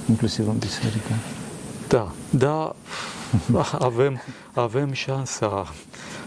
Inclusiv 0.10 0.48
în 0.48 0.58
biserică. 0.58 1.12
Da, 1.88 2.12
da, 2.30 2.76
avem, 3.80 4.22
avem 4.54 4.92
șansa, 4.92 5.74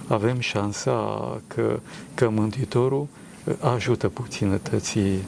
avem 0.06 0.40
șansa 0.40 0.92
că, 1.46 1.80
că 2.14 2.28
Mântuitorul 2.28 3.06
ajută 3.60 4.08
puținătății 4.08 5.18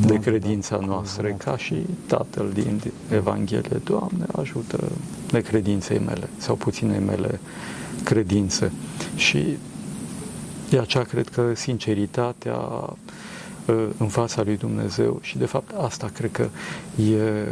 da, 0.00 0.06
de 0.06 0.18
credința 0.18 0.76
da, 0.76 0.86
noastră, 0.86 1.28
ca 1.28 1.56
și 1.56 1.74
Tatăl 2.06 2.50
din 2.54 2.80
Evanghelie. 3.12 3.80
Doamne, 3.84 4.26
ajută 4.36 4.92
necredinței 5.32 5.98
mele 5.98 6.28
sau 6.36 6.54
puținei 6.54 7.00
mele 7.00 7.40
credințe. 8.04 8.72
Și 9.16 9.58
de 10.70 10.78
aceea 10.78 11.04
cred 11.04 11.28
că 11.28 11.52
sinceritatea 11.54 12.56
în 13.98 14.08
fața 14.08 14.42
lui 14.42 14.56
Dumnezeu 14.56 15.18
și 15.22 15.38
de 15.38 15.46
fapt 15.46 15.74
asta 15.76 16.10
cred 16.14 16.30
că 16.30 16.48
e, 17.02 17.44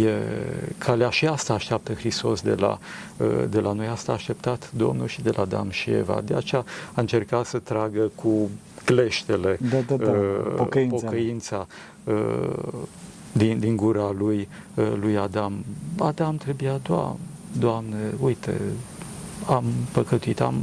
e 0.00 0.12
calea 0.78 1.10
și 1.10 1.26
asta 1.26 1.54
așteaptă 1.54 1.92
Hristos 1.92 2.40
de 2.40 2.54
la, 2.54 2.78
de 3.48 3.60
la 3.60 3.72
noi, 3.72 3.86
asta 3.86 4.12
a 4.12 4.14
așteptat 4.14 4.70
Domnul 4.76 5.06
și 5.06 5.22
de 5.22 5.30
la 5.30 5.42
Adam 5.42 5.70
și 5.70 5.90
Eva. 5.90 6.22
De 6.24 6.34
aceea 6.34 6.64
a 6.92 7.00
încercat 7.00 7.46
să 7.46 7.58
tragă 7.58 8.10
cu 8.14 8.50
cleștele 8.84 9.58
da, 9.70 9.78
da, 9.86 10.04
da. 10.04 10.10
pocăința, 10.56 10.96
pocăința 10.96 11.66
din, 13.32 13.58
din 13.58 13.76
gura 13.76 14.14
lui, 14.18 14.48
lui 15.00 15.16
Adam. 15.16 15.64
Adam 15.98 16.36
trebuia, 16.36 16.80
Doamne, 16.82 17.18
Doamne, 17.58 17.96
uite, 18.20 18.60
am 19.46 19.64
păcătuit, 19.92 20.40
am 20.40 20.62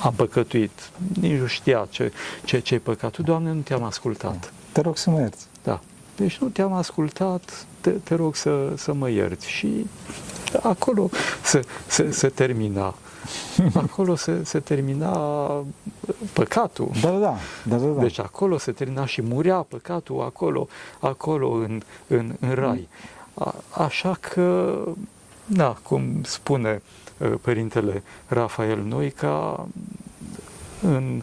am 0.00 0.12
păcătuit, 0.16 0.90
nici 1.20 1.40
nu 1.40 1.46
știa 1.46 1.86
ce, 1.90 2.12
ce, 2.44 2.58
ce 2.58 2.78
păcatul, 2.78 3.24
Doamne, 3.24 3.52
nu 3.52 3.60
te-am 3.60 3.82
ascultat. 3.82 4.52
Te 4.72 4.80
rog 4.80 4.96
să 4.96 5.10
mă 5.10 5.20
ierți. 5.20 5.46
Da. 5.62 5.80
Deci 6.16 6.38
nu 6.38 6.48
te-am 6.48 6.72
ascultat, 6.72 7.66
te, 7.80 7.90
te 7.90 8.14
rog 8.14 8.36
să, 8.36 8.72
să 8.76 8.92
mă 8.92 9.10
ierți. 9.10 9.48
Și 9.48 9.86
acolo 10.62 11.10
se, 11.42 11.64
se, 11.86 12.10
se 12.10 12.28
termina. 12.28 12.94
Acolo 13.74 14.14
se, 14.14 14.44
se 14.44 14.58
termina 14.58 15.10
păcatul. 16.32 16.90
Da, 17.00 17.10
da, 17.10 17.36
da, 17.64 17.76
da, 17.76 17.86
da. 17.86 18.00
Deci 18.00 18.18
acolo 18.18 18.58
se 18.58 18.72
termina 18.72 19.06
și 19.06 19.22
murea 19.22 19.56
păcatul 19.56 20.20
acolo, 20.20 20.68
acolo 20.98 21.50
în, 21.50 21.82
în, 22.06 22.34
în 22.40 22.54
rai. 22.54 22.88
A, 23.34 23.54
așa 23.70 24.16
că, 24.20 24.78
da, 25.46 25.76
cum 25.82 26.22
spune 26.22 26.82
Uh, 26.82 27.05
Părintele 27.40 28.02
Rafael 28.26 28.82
Noica, 28.82 29.68
în, 30.82 31.22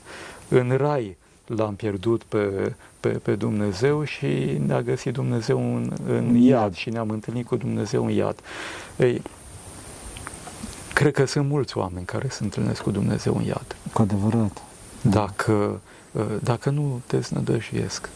în 0.49 0.77
rai 0.77 1.17
l-am 1.45 1.75
pierdut 1.75 2.23
pe, 2.23 2.73
pe, 2.99 3.09
pe 3.09 3.35
Dumnezeu 3.35 4.03
și 4.03 4.61
ne-a 4.65 4.81
găsit 4.81 5.13
Dumnezeu 5.13 5.75
în, 5.75 5.93
în 6.07 6.35
iad 6.35 6.75
și 6.75 6.89
ne-am 6.89 7.09
întâlnit 7.09 7.45
cu 7.45 7.55
Dumnezeu 7.55 8.05
în 8.05 8.11
iad. 8.11 8.39
Ei, 8.97 9.21
cred 10.93 11.13
că 11.13 11.25
sunt 11.25 11.47
mulți 11.49 11.77
oameni 11.77 12.05
care 12.05 12.27
se 12.29 12.43
întâlnesc 12.43 12.81
cu 12.81 12.91
Dumnezeu 12.91 13.35
în 13.35 13.43
iad. 13.43 13.75
Cu 13.93 14.01
adevărat. 14.01 14.61
Dacă, 15.01 15.81
uh, 16.11 16.25
dacă 16.43 16.69
nu 16.69 17.01
deznădăjuiesc. 17.07 18.09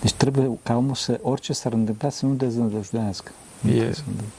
Deci 0.00 0.12
trebuie 0.12 0.58
ca 0.62 0.76
omul 0.76 0.94
să, 0.94 1.18
orice 1.22 1.52
s-ar 1.52 1.72
întâmpla, 1.72 2.08
să 2.08 2.26
nu 2.26 2.34
deznădăjduiască. 2.34 3.30
E, 3.68 3.94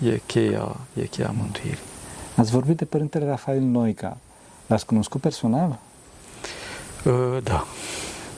e, 0.07 0.21
cheia, 0.25 0.75
e 0.93 1.05
cheia 1.05 1.33
mântuirii. 1.37 1.90
Ați 2.35 2.51
vorbit 2.51 2.77
de 2.77 2.85
Părintele 2.85 3.25
Rafael 3.25 3.61
Noica. 3.61 4.17
L-ați 4.67 4.85
cunoscut 4.85 5.21
personal? 5.21 5.79
Uh, 7.05 7.37
da. 7.43 7.65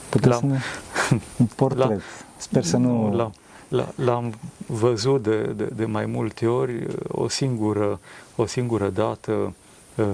Puteți 0.08 0.38
să 0.38 0.46
ne... 0.46 0.58
Un 1.38 1.46
portret. 1.56 1.88
La, 1.88 1.96
Sper 2.36 2.64
să 2.64 2.76
nu... 2.76 3.14
La, 3.14 3.30
la, 3.68 3.88
l-am 3.94 4.34
văzut 4.66 5.22
de, 5.22 5.42
de, 5.42 5.64
de 5.64 5.84
mai 5.84 6.06
multe 6.06 6.46
ori, 6.46 6.86
o 7.08 7.28
singură, 7.28 8.00
o 8.36 8.46
singură 8.46 8.88
dată 8.88 9.54
uh, 9.94 10.04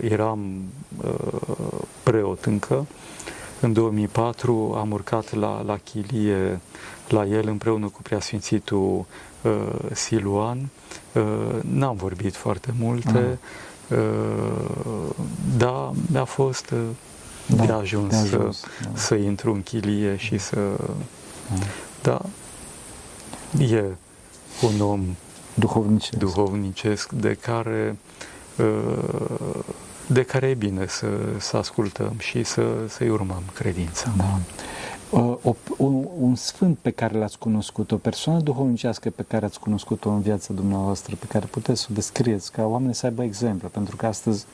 eram 0.00 0.62
uh, 1.04 1.78
preot 2.02 2.44
încă. 2.44 2.86
În 3.66 3.72
2004 3.72 4.74
am 4.78 4.90
urcat 4.90 5.34
la, 5.34 5.62
la 5.62 5.76
chilie 5.76 6.60
la 7.08 7.24
el 7.24 7.48
împreună 7.48 7.86
cu 7.88 8.02
preasfințitul 8.02 9.04
uh, 9.42 9.52
Siluan. 9.92 10.68
Uh, 11.12 11.22
n-am 11.60 11.96
vorbit 11.96 12.34
foarte 12.34 12.74
multe, 12.78 13.38
uh, 13.90 13.98
dar 15.56 15.92
mi-a 16.10 16.24
fost 16.24 16.70
uh, 16.70 16.78
da, 17.46 17.64
de 17.64 17.72
ajuns, 17.72 18.10
de 18.10 18.16
ajuns 18.16 18.58
să, 18.58 18.66
da. 18.82 18.90
să 18.94 19.14
intru 19.14 19.52
în 19.52 19.62
chilie 19.62 20.16
și 20.16 20.38
să... 20.38 20.58
Da. 22.02 22.20
da, 23.50 23.64
e 23.64 23.84
un 24.62 24.80
om 24.80 25.04
duhovnicesc, 25.54 26.14
duhovnicesc 26.14 27.12
de 27.12 27.34
care 27.34 27.96
uh, 28.56 29.64
de 30.06 30.22
care 30.22 30.46
e 30.46 30.54
bine 30.54 30.86
să, 30.86 31.06
să 31.38 31.56
ascultăm 31.56 32.14
și 32.18 32.44
să, 32.44 32.62
să-i 32.88 33.08
urmăm 33.08 33.42
credința. 33.54 34.12
Da 34.16 34.38
o, 35.10 35.56
un, 35.76 36.06
un 36.18 36.34
sfânt 36.34 36.78
pe 36.82 36.90
care 36.90 37.18
l-ați 37.18 37.38
cunoscut, 37.38 37.90
o 37.90 37.96
persoană 37.96 38.40
duhovnicească 38.40 39.10
pe 39.10 39.24
care 39.28 39.44
ați 39.44 39.60
cunoscut-o 39.60 40.10
în 40.10 40.20
viața 40.20 40.52
dumneavoastră, 40.52 41.16
pe 41.18 41.26
care 41.26 41.46
puteți 41.46 41.80
să 41.80 41.86
o 41.90 41.94
descrieți, 41.94 42.52
ca 42.52 42.64
oamenii 42.64 42.94
să 42.94 43.06
aibă 43.06 43.22
exemple, 43.22 43.68
pentru 43.68 43.96
că 43.96 44.06
astăzi, 44.06 44.44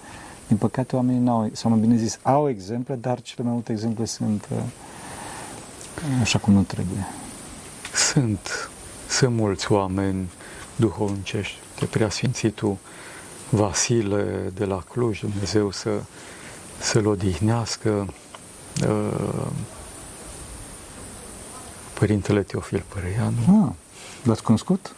din 0.46 0.56
păcate, 0.56 0.96
oamenii 0.96 1.20
nu 1.20 1.30
au, 1.30 1.50
sau 1.52 1.70
mai 1.70 1.80
bine 1.80 1.96
zis, 1.96 2.18
au 2.22 2.48
exemple, 2.48 2.94
dar 2.94 3.22
cele 3.22 3.44
mai 3.44 3.52
multe 3.52 3.72
exemple 3.72 4.04
sunt... 4.04 4.48
Uh... 4.52 4.58
așa 6.20 6.38
cum 6.38 6.52
nu 6.52 6.62
trebuie. 6.62 7.06
Sunt, 7.94 8.70
sunt 9.08 9.36
mulți 9.36 9.72
oameni 9.72 10.30
duhovnicești 10.76 11.56
de 11.78 11.84
preasfințitul 11.84 12.76
Vasile 13.54 14.52
de 14.54 14.64
la 14.64 14.82
Cluj, 14.90 15.20
Dumnezeu 15.20 15.70
să, 15.70 15.90
să-l 16.80 17.06
odihnească, 17.06 18.06
uh, 18.88 19.46
Părintele 21.98 22.42
Teofil 22.42 22.84
Părăianu. 22.88 23.66
Ah, 23.66 23.72
l-ați 24.22 24.42
cunoscut? 24.42 24.94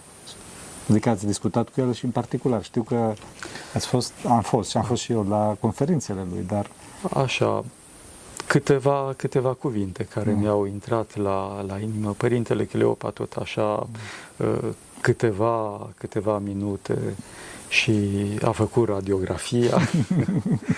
Adică 0.90 1.08
ați 1.08 1.26
discutat 1.26 1.68
cu 1.68 1.80
el 1.80 1.94
și 1.94 2.04
în 2.04 2.10
particular. 2.10 2.64
Știu 2.64 2.82
că 2.82 3.12
ați 3.74 3.86
fost, 3.86 4.12
am 4.28 4.40
fost 4.40 4.70
și 4.70 4.76
am 4.76 4.82
fost 4.82 5.02
și 5.02 5.12
eu 5.12 5.26
la 5.28 5.56
conferințele 5.60 6.26
lui, 6.30 6.44
dar... 6.46 6.70
Așa, 7.12 7.64
câteva, 8.46 9.14
câteva 9.16 9.52
cuvinte 9.52 10.04
care 10.04 10.30
mm. 10.30 10.38
mi-au 10.38 10.64
intrat 10.64 11.16
la, 11.16 11.64
la 11.66 11.78
inimă. 11.78 12.10
Părintele 12.10 12.64
Cleopa 12.64 13.10
tot 13.10 13.32
așa 13.32 13.86
mm. 14.36 14.74
câteva, 15.00 15.88
câteva 15.98 16.38
minute 16.38 16.98
și 17.74 17.92
a 18.42 18.50
făcut 18.50 18.88
radiografia. 18.88 19.78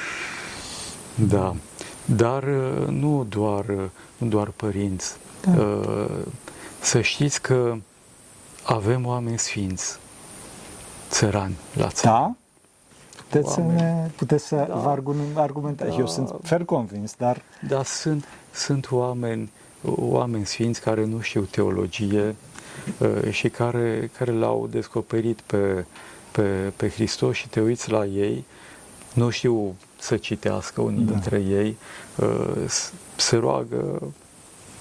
da. 1.34 1.54
Dar 2.04 2.42
uh, 2.42 2.86
nu 2.88 3.26
doar, 3.28 3.64
nu 4.16 4.26
doar 4.28 4.48
părinți. 4.48 5.16
Da. 5.40 5.62
Uh, 5.62 6.08
să 6.80 7.00
știți 7.00 7.42
că 7.42 7.76
avem 8.62 9.06
oameni 9.06 9.38
sfinți, 9.38 9.98
țărani 11.10 11.56
la 11.72 11.88
țară. 11.88 12.14
Da? 12.14 12.34
Puteți 13.16 13.52
să, 13.52 13.60
ne, 13.60 14.10
puteți 14.16 14.46
să 14.46 14.64
da. 14.68 14.74
vă 14.74 14.88
argumentați. 15.40 15.90
Da. 15.90 15.96
Eu 15.96 16.06
sunt 16.06 16.34
fer 16.42 16.64
convins, 16.64 17.14
dar... 17.14 17.42
Da, 17.68 17.82
sunt, 17.82 18.24
sunt 18.52 18.90
oameni, 18.90 19.50
oameni 19.98 20.46
sfinți 20.46 20.80
care 20.80 21.04
nu 21.04 21.20
știu 21.20 21.40
teologie 21.40 22.36
uh, 22.98 23.30
și 23.30 23.48
care, 23.48 24.10
care 24.18 24.32
l-au 24.32 24.66
descoperit 24.70 25.40
pe, 25.40 25.84
pe, 26.36 26.72
pe 26.76 26.88
Hristos 26.88 27.36
și 27.36 27.48
te 27.48 27.60
uiți 27.60 27.90
la 27.90 28.04
ei, 28.04 28.44
nu 29.12 29.30
știu 29.30 29.74
să 29.98 30.16
citească 30.16 30.80
unii 30.80 31.04
da. 31.04 31.12
dintre 31.12 31.42
ei, 31.48 31.76
uh, 32.16 32.70
se 33.16 33.36
roagă 33.36 34.12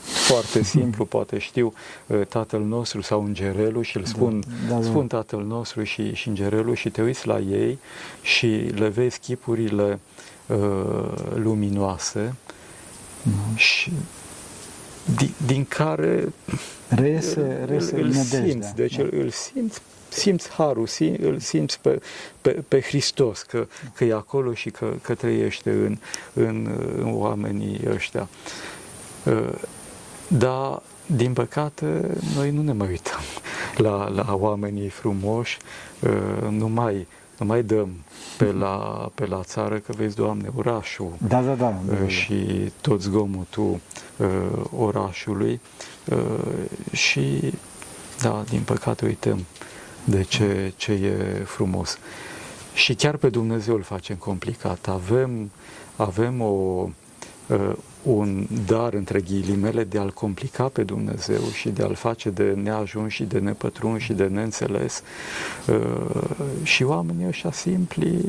foarte 0.03 0.63
simplu, 0.75 1.05
poate 1.05 1.37
știu 1.37 1.73
uh, 2.07 2.21
Tatăl 2.27 2.61
nostru 2.61 3.01
sau 3.01 3.23
Îngerelul 3.23 3.83
și 3.83 3.97
îl 3.97 4.03
da, 4.03 4.09
spun, 4.09 4.39
da, 4.39 4.73
da, 4.73 4.79
da. 4.79 4.85
spun 4.85 5.07
Tatăl 5.07 5.43
nostru 5.43 5.83
și, 5.83 6.13
și 6.13 6.27
Îngerelul 6.27 6.75
și 6.75 6.89
te 6.89 7.01
uiți 7.01 7.27
la 7.27 7.39
ei 7.39 7.79
și 8.21 8.47
le 8.75 8.87
vezi 8.87 9.19
chipurile 9.19 9.99
uh, 10.47 10.57
luminoase 11.35 12.35
da. 13.23 13.57
și 13.57 13.91
din, 15.17 15.33
din 15.45 15.65
care 15.65 16.33
reiese, 16.87 17.63
reiese 17.67 17.95
îl, 17.95 18.05
îl 18.05 18.11
simți, 18.11 18.75
deci 18.75 18.95
da. 18.95 19.03
îl, 19.03 19.09
îl 19.11 19.29
simți 19.29 19.81
simți 20.15 20.49
harul, 20.49 20.87
sim, 20.87 21.15
îl 21.21 21.39
simți 21.39 21.79
pe, 21.79 22.01
pe, 22.41 22.63
pe 22.67 22.81
Hristos, 22.81 23.41
că, 23.41 23.67
că 23.93 24.03
e 24.03 24.13
acolo 24.13 24.53
și 24.53 24.69
că, 24.69 24.93
că 25.01 25.15
trăiește 25.15 25.71
în, 25.71 25.97
în, 26.33 26.79
în 26.97 27.11
oamenii 27.13 27.79
ăștia. 27.89 28.29
Uh, 29.23 29.53
dar, 30.27 30.81
din 31.05 31.33
păcate, 31.33 32.17
noi 32.35 32.51
nu 32.51 32.61
ne 32.61 32.71
mai 32.71 32.87
uităm 32.87 33.21
la, 33.75 34.09
la 34.09 34.35
oamenii 34.39 34.89
frumoși, 34.89 35.57
uh, 35.99 36.49
nu 36.49 36.67
mai, 36.67 37.07
nu 37.37 37.45
mai 37.45 37.63
dăm 37.63 37.89
pe 38.37 38.51
la, 38.51 39.09
pe 39.15 39.25
la 39.25 39.41
țară, 39.43 39.77
că 39.77 39.93
vezi, 39.97 40.15
Doamne, 40.15 40.49
orașul 40.55 41.11
da, 41.27 41.41
da, 41.41 41.53
da, 41.53 41.79
da, 41.87 41.95
da. 42.01 42.07
și 42.07 42.45
tot 42.81 43.01
zgomotul 43.01 43.79
uh, 44.17 44.27
orașului 44.77 45.61
și, 46.91 47.53
da, 48.21 48.43
din 48.49 48.61
păcate 48.61 49.05
uităm 49.05 49.45
de 50.03 50.23
ce, 50.23 50.73
ce 50.75 50.91
e 50.91 51.43
frumos. 51.45 51.97
Și 52.73 52.93
chiar 52.93 53.17
pe 53.17 53.29
Dumnezeu 53.29 53.75
îl 53.75 53.81
facem 53.81 54.15
complicat. 54.15 54.87
Avem, 54.87 55.51
avem 55.95 56.41
o, 56.41 56.87
un 58.05 58.47
dar, 58.65 58.93
între 58.93 59.19
ghilimele, 59.19 59.83
de 59.83 59.99
a-L 59.99 60.11
complica 60.11 60.63
pe 60.63 60.83
Dumnezeu 60.83 61.41
și 61.53 61.69
de 61.69 61.83
a-L 61.83 61.95
face 61.95 62.29
de 62.29 62.57
neajuns 62.63 63.11
și 63.11 63.23
de 63.23 63.39
nepătrun 63.39 63.97
și 63.97 64.13
de 64.13 64.25
neînțeles. 64.25 65.03
Uh, 65.67 66.63
și 66.63 66.83
oamenii 66.83 67.27
ăștia 67.27 67.51
simpli, 67.51 68.19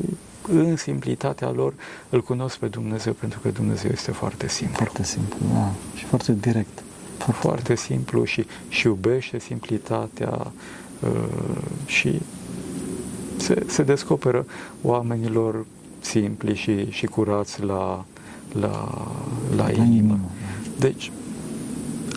în 0.47 0.75
simplitatea 0.75 1.51
lor, 1.51 1.73
îl 2.09 2.21
cunosc 2.21 2.57
pe 2.57 2.67
Dumnezeu 2.67 3.13
pentru 3.13 3.39
că 3.39 3.49
Dumnezeu 3.49 3.91
este 3.93 4.11
foarte 4.11 4.47
simplu. 4.47 4.75
Foarte 4.75 5.03
simplu, 5.03 5.37
da. 5.53 5.71
Și 5.95 6.05
foarte 6.05 6.33
direct. 6.33 6.83
Foarte, 7.17 7.41
foarte 7.41 7.75
simplu 7.75 8.23
și, 8.23 8.45
și 8.69 8.87
iubește 8.87 9.39
simplitatea 9.39 10.51
uh, 10.99 11.57
și 11.85 12.21
se, 13.37 13.63
se 13.67 13.83
descoperă 13.83 14.45
oamenilor 14.81 15.65
simpli 15.99 16.55
și, 16.55 16.91
și 16.91 17.05
curați 17.05 17.63
la, 17.63 18.05
la, 18.51 19.07
la 19.55 19.71
inimă. 19.71 20.19
Deci, 20.79 21.11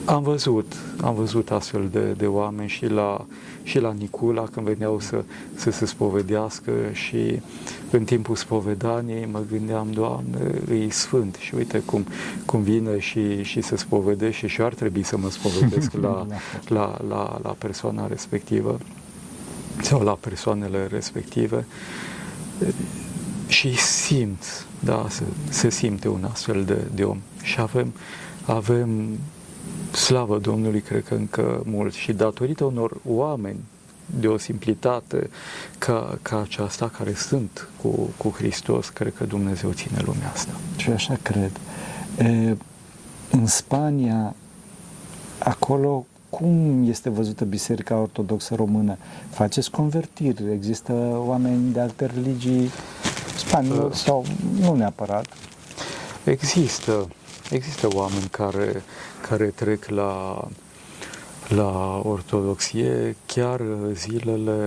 am 0.05 0.23
văzut, 0.23 0.77
am 1.01 1.15
văzut 1.15 1.51
astfel 1.51 1.89
de, 1.93 2.13
de 2.17 2.27
oameni 2.27 2.69
și 2.69 2.87
la, 2.87 3.27
și 3.63 3.79
la 3.79 3.93
Nicula 3.93 4.45
când 4.53 4.67
veneau 4.67 5.01
să, 5.01 5.25
să 5.55 5.71
se 5.71 5.87
spovedească 5.87 6.73
și 6.93 7.41
în 7.91 8.05
timpul 8.05 8.37
spovedaniei 8.37 9.29
mă 9.33 9.43
gândeam, 9.51 9.91
Doamne, 9.93 10.75
e 10.75 10.91
sfânt 10.91 11.35
și 11.35 11.55
uite 11.55 11.83
cum, 11.85 12.07
cum 12.47 12.63
vine 12.63 12.99
și, 12.99 13.43
și 13.43 13.61
se 13.61 13.77
spovedește 13.77 14.47
și 14.47 14.61
ar 14.61 14.75
trebui 14.75 15.03
să 15.03 15.17
mă 15.17 15.31
spovedesc 15.31 15.93
la, 16.07 16.27
la, 16.67 16.99
la, 17.09 17.41
la 17.43 17.57
persoana 17.59 18.07
respectivă 18.07 18.79
sau 19.83 20.03
la 20.03 20.19
persoanele 20.21 20.87
respective 20.87 21.67
și 23.51 23.77
simt 23.79 24.67
da, 24.81 25.07
se, 25.09 25.23
se 25.49 25.71
simte 25.71 26.09
un 26.09 26.25
astfel 26.31 26.65
de, 26.65 26.85
de 26.95 27.05
om. 27.05 27.19
Și 27.43 27.61
avem, 27.61 27.93
avem 28.45 29.19
slavă 29.93 30.39
Domnului, 30.39 30.81
cred 30.81 31.05
că 31.05 31.15
încă 31.15 31.63
mult 31.65 31.95
și 31.95 32.13
datorită 32.13 32.65
unor 32.65 32.97
oameni 33.07 33.59
de 34.19 34.27
o 34.27 34.37
simplitate 34.37 35.31
ca, 35.79 36.19
ca 36.23 36.41
aceasta, 36.41 36.89
care 36.89 37.15
sunt 37.15 37.69
cu, 37.83 37.89
cu 38.17 38.29
Hristos, 38.29 38.89
cred 38.89 39.15
că 39.15 39.25
Dumnezeu 39.25 39.73
ține 39.73 39.99
lumea 40.05 40.31
asta. 40.33 40.53
Și 40.77 40.91
așa 40.91 41.19
cred. 41.23 41.51
E, 42.19 42.57
în 43.31 43.47
Spania, 43.47 44.35
acolo, 45.39 46.07
cum 46.31 46.85
este 46.89 47.09
văzută 47.09 47.45
Biserica 47.45 47.97
Ortodoxă 47.97 48.55
Română? 48.55 48.97
Faceți 49.31 49.71
convertiri? 49.71 50.53
Există 50.53 50.93
oameni 51.27 51.73
de 51.73 51.81
alte 51.81 52.07
religii 52.07 52.71
spaniol 53.41 53.93
sau 53.93 54.25
nu 54.61 54.75
neapărat? 54.75 55.27
Există, 56.25 57.09
există 57.51 57.89
oameni 57.93 58.29
care, 58.31 58.83
care 59.29 59.45
trec 59.45 59.89
la, 59.89 60.45
la 61.49 62.01
ortodoxie 62.05 63.17
chiar 63.27 63.61
zilele 63.93 64.59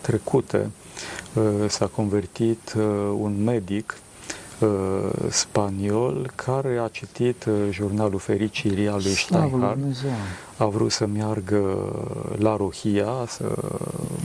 trecute. 0.00 0.70
Uh, 1.34 1.68
s-a 1.68 1.86
convertit 1.86 2.74
uh, 2.76 2.84
un 3.18 3.44
medic 3.44 3.98
uh, 3.98 4.07
spaniol 5.30 6.30
care 6.34 6.78
a 6.84 6.88
citit 6.88 7.46
jurnalul 7.70 8.18
Fericirii 8.18 8.88
al 8.88 9.00
lui 9.02 9.14
Steinhardt. 9.14 9.78
A 10.56 10.64
vrut 10.66 10.90
să 10.90 11.06
meargă 11.06 11.62
la 12.38 12.56
Rohia, 12.56 13.24
să, 13.26 13.54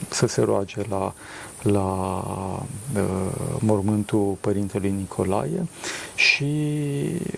să 0.10 0.28
se 0.28 0.42
roage 0.42 0.82
la 0.90 1.14
la 1.64 2.24
uh, 2.96 3.02
mormântul 3.60 4.38
Părintelui 4.40 4.92
Nicolae 4.92 5.68
și 6.16 6.54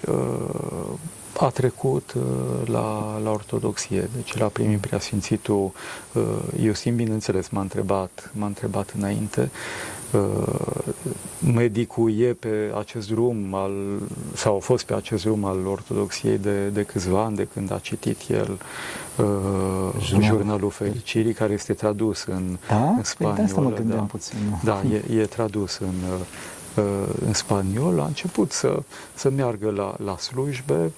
uh, 0.07 0.93
a 1.39 1.49
trecut 1.49 2.13
uh, 2.15 2.23
la, 2.65 3.19
la 3.23 3.31
ortodoxie, 3.31 4.09
deci 4.15 4.37
l-a 4.37 4.47
primit 4.47 4.79
preasfințitul 4.79 5.71
uh, 6.13 6.23
Iosim, 6.61 6.95
bineînțeles, 6.95 7.49
m-a 7.49 7.61
întrebat, 7.61 8.31
m-a 8.33 8.45
întrebat 8.45 8.93
înainte, 8.97 9.41
uh, 9.41 9.49
medicul 11.53 12.19
e 12.19 12.33
pe 12.33 12.71
acest 12.77 13.09
drum 13.09 13.53
al, 13.53 13.71
sau 14.35 14.55
a 14.55 14.59
fost 14.59 14.85
pe 14.85 14.93
acest 14.93 15.23
drum 15.23 15.45
al 15.45 15.65
ortodoxiei 15.67 16.37
de, 16.37 16.67
de 16.67 16.83
câțiva 16.83 17.23
ani, 17.23 17.35
de 17.35 17.47
când 17.53 17.71
a 17.71 17.77
citit 17.77 18.17
el 18.29 18.57
uh, 19.17 20.21
Jurnalul 20.21 20.69
Fericirii, 20.69 21.33
care 21.33 21.53
este 21.53 21.73
tradus 21.73 22.23
în, 22.23 22.57
da? 22.67 22.75
în 22.75 23.03
spaniolă. 23.03 23.35
Păi 23.35 23.45
de 23.45 23.51
asta 23.51 23.61
mă 23.61 23.75
gândeam 23.75 23.99
da. 23.99 24.05
puțin. 24.05 24.37
Da, 24.63 24.81
e, 24.91 25.19
e 25.19 25.25
tradus 25.25 25.77
în, 25.77 25.93
uh, 26.11 26.85
în 27.25 27.33
spaniol. 27.33 27.99
A 27.99 28.05
început 28.05 28.51
să, 28.51 28.81
să 29.13 29.29
meargă 29.29 29.69
la, 29.69 29.95
la 30.05 30.17
slujbe, 30.17 30.91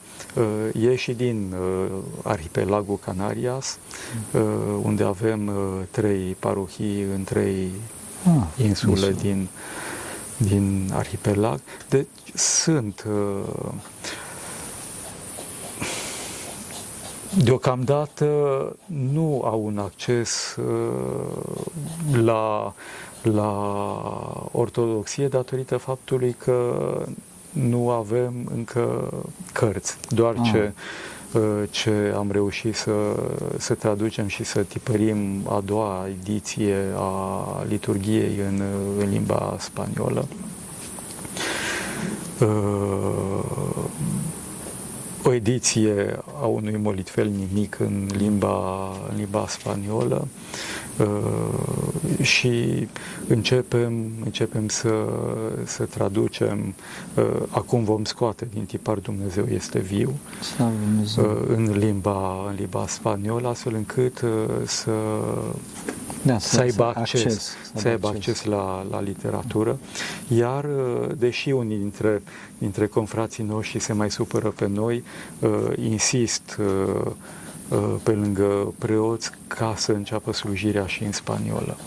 uh, 0.74 0.84
e 0.84 0.96
și 0.96 1.14
din 1.14 1.54
uh, 1.60 1.92
arhipelagul 2.24 3.00
Canarias, 3.06 3.78
uh, 4.32 4.42
unde 4.82 5.04
avem 5.04 5.48
uh, 5.48 5.54
trei 5.92 6.36
parohii 6.40 7.06
în 7.16 7.24
trei 7.24 7.72
ah, 8.26 8.64
insule 8.64 9.12
din, 9.12 9.48
din 10.38 10.90
arhipelag. 10.94 11.60
Deci 11.90 12.08
sunt 12.34 13.06
uh, 13.10 13.74
deocamdată 17.44 18.26
nu 18.86 19.42
au 19.44 19.66
un 19.66 19.78
acces 19.78 20.56
uh, 20.56 21.66
la, 22.24 22.74
la 23.22 23.52
ortodoxie 24.52 25.28
datorită 25.28 25.78
faptului 25.78 26.36
că 26.38 26.76
nu 27.52 27.90
avem 27.90 28.34
încă 28.56 29.14
cărți, 29.54 29.98
doar 30.10 30.36
ah. 30.38 30.50
ce 30.52 30.58
uh, 30.58 30.72
ce 31.70 32.14
am 32.16 32.32
reușit 32.32 32.76
să, 32.76 32.92
să 33.58 33.74
traducem 33.74 34.28
și 34.28 34.44
să 34.44 34.64
tipărim 34.64 35.42
a 35.48 35.62
doua 35.66 36.08
ediție 36.20 36.76
a 36.96 37.64
liturgiei 37.68 38.40
în, 38.48 38.62
în 39.00 39.10
limba 39.10 39.56
spaniolă. 39.60 40.28
Uh, 42.42 43.87
o 45.28 45.34
ediție 45.34 46.20
a 46.42 46.46
unui 46.46 46.78
molitvel 46.78 47.28
nimic 47.28 47.80
în 47.80 48.08
limba, 48.18 48.90
în 49.10 49.18
limba 49.18 49.46
spaniolă 49.48 50.28
uh, 51.00 52.22
și 52.22 52.88
începem, 53.28 54.12
începem 54.24 54.68
să, 54.68 55.06
să 55.66 55.84
traducem. 55.84 56.74
Uh, 57.16 57.24
acum 57.50 57.84
vom 57.84 58.04
scoate 58.04 58.48
din 58.54 58.66
tipar 58.66 58.98
Dumnezeu 58.98 59.46
este 59.46 59.80
viu 59.80 60.14
uh, 60.60 61.26
în 61.48 61.78
limba, 61.78 62.46
în 62.50 62.56
limba 62.56 62.86
spaniolă, 62.88 63.48
astfel 63.48 63.74
încât 63.76 64.22
uh, 64.22 64.30
să 64.66 64.92
da, 66.28 66.40
să, 66.40 66.48
să 66.50 66.60
aibă 66.60 66.94
acces, 66.96 67.24
acces, 67.24 67.56
să 67.76 67.88
aibă 67.88 68.08
acces, 68.08 68.28
acces 68.28 68.44
la, 68.44 68.86
la 68.90 69.02
literatură. 69.02 69.80
Iar, 70.28 70.64
uh, 70.64 71.10
deși 71.18 71.52
unii 71.52 71.78
dintre, 71.78 72.22
dintre 72.58 72.88
confrații 72.88 73.44
noștri 73.44 73.80
se 73.80 73.94
mai 73.94 74.12
supără 74.12 74.50
pe 74.50 74.68
noi, 74.68 75.04
uh, 75.40 75.50
insist 75.76 76.58
uh, 76.60 77.12
uh, 77.70 77.96
pe 78.04 78.12
lângă 78.12 78.74
preoți 78.78 79.32
ca 79.48 79.74
să 79.78 79.92
înceapă 79.92 80.34
slujirea 80.34 80.86
și 80.86 81.04
în 81.04 81.12
spaniolă. 81.12 81.78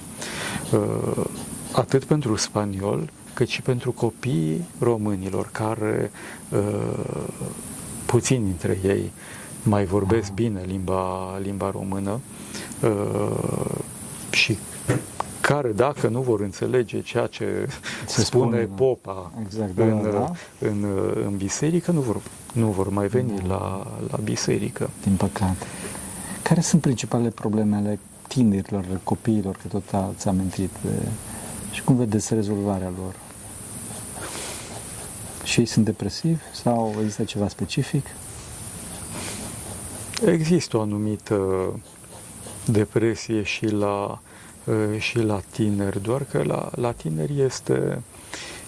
Uh, 0.73 1.25
atât 1.73 2.05
pentru 2.05 2.37
spaniol, 2.37 3.11
cât 3.35 3.49
și 3.49 3.63
pentru 3.63 3.93
copiii 3.93 4.65
românilor, 4.79 5.49
care 5.53 6.11
uh, 6.49 7.25
puțini 8.07 8.45
dintre 8.45 8.79
ei 8.85 9.13
mai 9.63 9.85
vorbesc 9.85 10.29
ah. 10.29 10.35
bine 10.35 10.61
limba, 10.67 11.39
limba 11.43 11.71
română. 11.71 12.21
Uh, 15.51 15.57
și 15.57 15.63
care, 15.63 15.73
dacă 15.73 16.09
nu 16.09 16.21
vor 16.21 16.41
înțelege 16.41 17.01
ceea 17.01 17.27
ce 17.27 17.69
Se 18.07 18.23
spune, 18.23 18.45
spune 18.45 18.69
popa 18.75 19.33
exact, 19.45 19.75
da, 19.75 19.85
în, 19.85 20.11
da. 20.13 20.33
În, 20.59 20.85
în 21.27 21.37
biserică, 21.37 21.91
nu 21.91 22.01
vor, 22.01 22.21
nu 22.53 22.67
vor 22.67 22.89
mai 22.89 23.07
veni 23.07 23.41
da. 23.41 23.47
la, 23.47 23.87
la 24.11 24.19
biserică. 24.25 24.91
Din 25.03 25.15
păcate. 25.15 25.67
Care 26.43 26.61
sunt 26.61 26.81
principalele 26.81 27.31
probleme 27.31 27.77
ale 27.77 27.99
tinerilor, 28.29 28.85
copiilor, 29.05 29.57
că 29.57 29.69
tot 29.69 29.93
ați 29.93 30.29
amintit, 30.29 30.71
de, 30.83 31.09
și 31.71 31.83
cum 31.83 31.97
vedeți 31.97 32.35
rezolvarea 32.35 32.93
lor? 32.99 33.15
Și 35.45 35.61
ei 35.61 35.67
sunt 35.67 35.85
depresivi 35.85 36.41
sau 36.63 36.95
există 37.01 37.25
ceva 37.25 37.49
specific? 37.49 38.07
Există 40.27 40.77
o 40.77 40.81
anumită 40.81 41.39
depresie 42.65 43.43
și 43.43 43.67
la, 43.67 44.21
și 44.99 45.19
la 45.19 45.41
tineri, 45.51 46.03
doar 46.03 46.25
că 46.31 46.43
la, 46.43 46.71
la 46.75 46.93
tineri 46.93 47.41
este, 47.41 48.03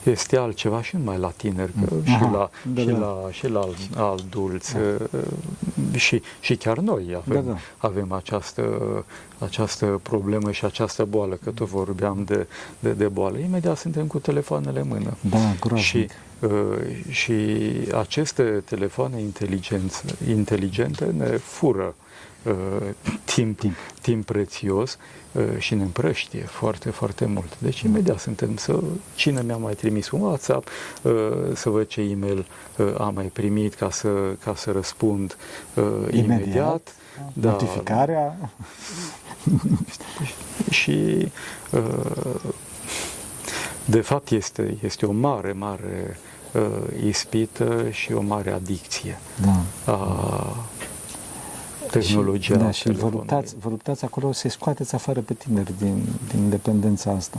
este 0.03 0.37
altceva 0.37 0.83
și 0.83 0.97
numai 0.97 1.19
la 1.19 1.33
tineri, 1.37 1.73
că 1.85 1.95
Aha, 2.07 2.17
și 2.17 2.23
la, 2.33 2.51
da, 2.75 2.81
și, 2.81 2.87
da. 2.87 2.99
la, 2.99 3.29
și 3.31 3.49
la 3.49 3.69
adulți 3.97 4.75
da. 4.75 5.99
și, 5.99 6.23
și 6.41 6.57
chiar 6.57 6.79
noi 6.79 7.15
avem, 7.17 7.45
da, 7.45 7.53
da. 7.53 7.59
avem 7.77 8.13
această, 8.13 8.65
această 9.39 10.01
problemă 10.03 10.51
și 10.51 10.65
această 10.65 11.05
boală, 11.05 11.39
că 11.45 11.51
tot 11.51 11.69
vorbeam 11.69 12.25
de, 12.25 12.47
de, 12.79 12.93
de 12.93 13.09
boală. 13.09 13.39
Imediat 13.39 13.77
suntem 13.77 14.07
cu 14.07 14.19
telefoanele 14.19 14.81
în 14.81 14.89
mână. 14.89 15.17
Da, 15.21 15.77
și, 15.77 16.09
uh, 16.41 16.51
și 17.09 17.35
aceste 17.99 18.43
telefoane 18.43 19.21
inteligente 20.29 21.05
ne 21.05 21.27
fură 21.27 21.95
uh, 21.97 22.11
timp, 23.25 23.59
timp. 23.59 23.75
timp 24.01 24.25
prețios 24.25 24.99
uh, 25.33 25.43
și 25.59 25.75
ne 25.75 25.83
împrăștie 25.83 26.41
foarte, 26.41 26.91
foarte 26.91 27.25
mult. 27.25 27.59
Deci 27.59 27.81
imediat 27.81 28.19
suntem 28.19 28.57
să, 28.57 28.79
cine 29.15 29.43
mi-a 29.43 29.57
mai 29.57 29.75
trimis 29.75 30.11
un 30.11 30.21
WhatsApp, 30.21 30.69
uh, 31.03 31.13
să 31.55 31.69
văd 31.69 31.87
ce 31.87 32.01
e-mail 32.01 32.47
uh, 32.77 32.95
am 32.99 33.15
mai 33.15 33.27
primit 33.27 33.75
ca 33.75 33.91
să, 33.91 34.09
ca 34.45 34.55
să 34.55 34.71
răspund 34.71 35.37
uh, 35.75 35.85
imediat. 36.11 36.41
imediat. 36.41 36.95
Da, 37.33 37.51
Notificarea. 37.51 38.37
și 40.71 41.29
uh, 41.71 42.53
de 43.85 44.01
fapt 44.01 44.31
este, 44.31 44.77
este 44.83 45.07
o 45.07 45.13
mare, 45.13 45.53
mare 45.53 46.19
uh, 46.53 46.63
ispită 47.05 47.89
și 47.91 48.13
o 48.13 48.21
mare 48.21 48.51
adicție. 48.51 49.19
Da. 49.45 49.93
Uh, 49.93 50.57
tehnologia. 52.01 52.55
Și, 52.55 52.61
da, 52.61 52.71
și 52.71 52.91
vă 52.91 53.09
luptați, 53.09 53.55
vă 53.61 53.69
luptați 53.69 54.05
acolo 54.05 54.33
să-i 54.33 54.51
scoateți 54.51 54.95
afară 54.95 55.21
pe 55.21 55.35
tineri 55.35 55.73
din, 55.79 56.03
din 56.29 56.51
dependența 56.51 57.11
asta. 57.11 57.39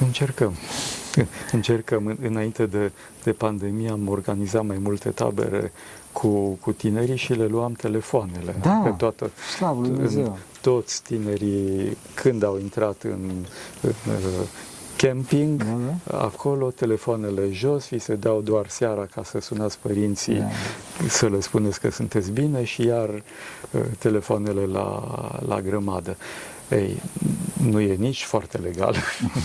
Încercăm. 0.00 0.54
Încercăm. 1.52 2.18
Înainte 2.22 2.66
de, 2.66 2.92
de 3.22 3.32
pandemie 3.32 3.90
am 3.90 4.08
organizat 4.08 4.64
mai 4.64 4.78
multe 4.78 5.08
tabere 5.08 5.72
cu, 6.12 6.28
cu 6.60 6.72
tinerii 6.72 7.16
și 7.16 7.32
le 7.32 7.46
luam 7.46 7.72
telefoanele. 7.72 8.54
Da, 8.62 8.80
pe 8.84 8.90
toată, 8.90 9.30
slavă 9.56 9.82
Dumnezeu. 9.82 10.38
Toți 10.60 11.02
tinerii, 11.02 11.96
când 12.14 12.42
au 12.42 12.58
intrat 12.58 13.02
în, 13.02 13.30
în 13.80 13.92
camping, 15.06 15.62
da, 15.64 15.96
da. 16.04 16.18
acolo 16.18 16.70
telefoanele 16.70 17.50
jos, 17.52 17.88
vi 17.88 17.98
se 17.98 18.14
dau 18.14 18.40
doar 18.40 18.68
seara 18.68 19.06
ca 19.06 19.22
să 19.24 19.40
sunați 19.40 19.78
părinții, 19.78 20.38
da. 20.38 20.48
să 21.08 21.28
le 21.28 21.40
spuneți 21.40 21.80
că 21.80 21.90
sunteți 21.90 22.30
bine 22.30 22.64
și 22.64 22.82
iar 22.82 23.08
uh, 23.08 23.80
telefoanele 23.98 24.66
la, 24.66 25.02
la 25.46 25.60
grămadă. 25.60 26.16
Ei, 26.70 27.02
nu 27.70 27.80
e 27.80 27.94
nici 27.94 28.24
foarte 28.24 28.58
legal 28.58 28.96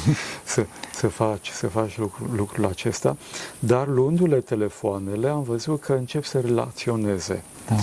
să, 0.43 0.65
să 0.93 1.07
faci, 1.07 1.49
să 1.49 1.67
faci 1.67 1.97
lucru, 1.97 2.29
lucrul 2.35 2.65
acesta, 2.65 3.17
dar 3.59 3.87
luându-le 3.87 4.39
telefoanele 4.39 5.27
am 5.27 5.43
văzut 5.43 5.81
că 5.81 5.93
încep 5.93 6.23
să 6.23 6.39
relaționeze. 6.39 7.43
Da. 7.67 7.75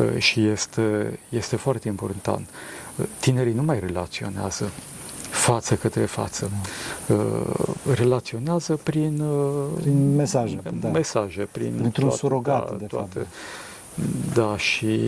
Uh, 0.00 0.18
și 0.18 0.46
este, 0.46 1.18
este 1.28 1.56
foarte 1.56 1.88
important. 1.88 2.48
Uh, 2.96 3.06
tinerii 3.20 3.52
nu 3.52 3.62
mai 3.62 3.80
relaționează 3.80 4.70
față 5.32 5.74
către 5.74 6.04
față. 6.04 6.50
Da. 7.06 7.14
Uh, 7.14 7.94
relaționează 7.94 8.76
prin, 8.82 9.20
uh, 9.20 9.64
prin 9.80 10.14
mesaje, 10.14 10.60
da. 10.80 10.88
mesaje 10.88 11.48
prin 11.52 11.72
Printr-un 11.76 12.04
toate, 12.04 12.16
surogat, 12.16 12.70
da, 12.70 12.76
de 12.76 12.84
toate. 12.84 13.18
fapt. 13.18 13.28
Da, 14.34 14.56
și 14.56 14.98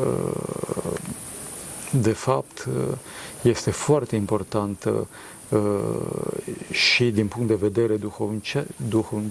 uh, 0.00 0.92
de 1.90 2.12
fapt 2.12 2.68
este 3.42 3.70
foarte 3.70 4.16
important 4.16 4.88
și 6.70 7.10
din 7.10 7.26
punct 7.26 7.48
de 7.48 7.54
vedere 7.54 7.96
duhovnice, 7.96 8.66
duhov, 8.88 9.22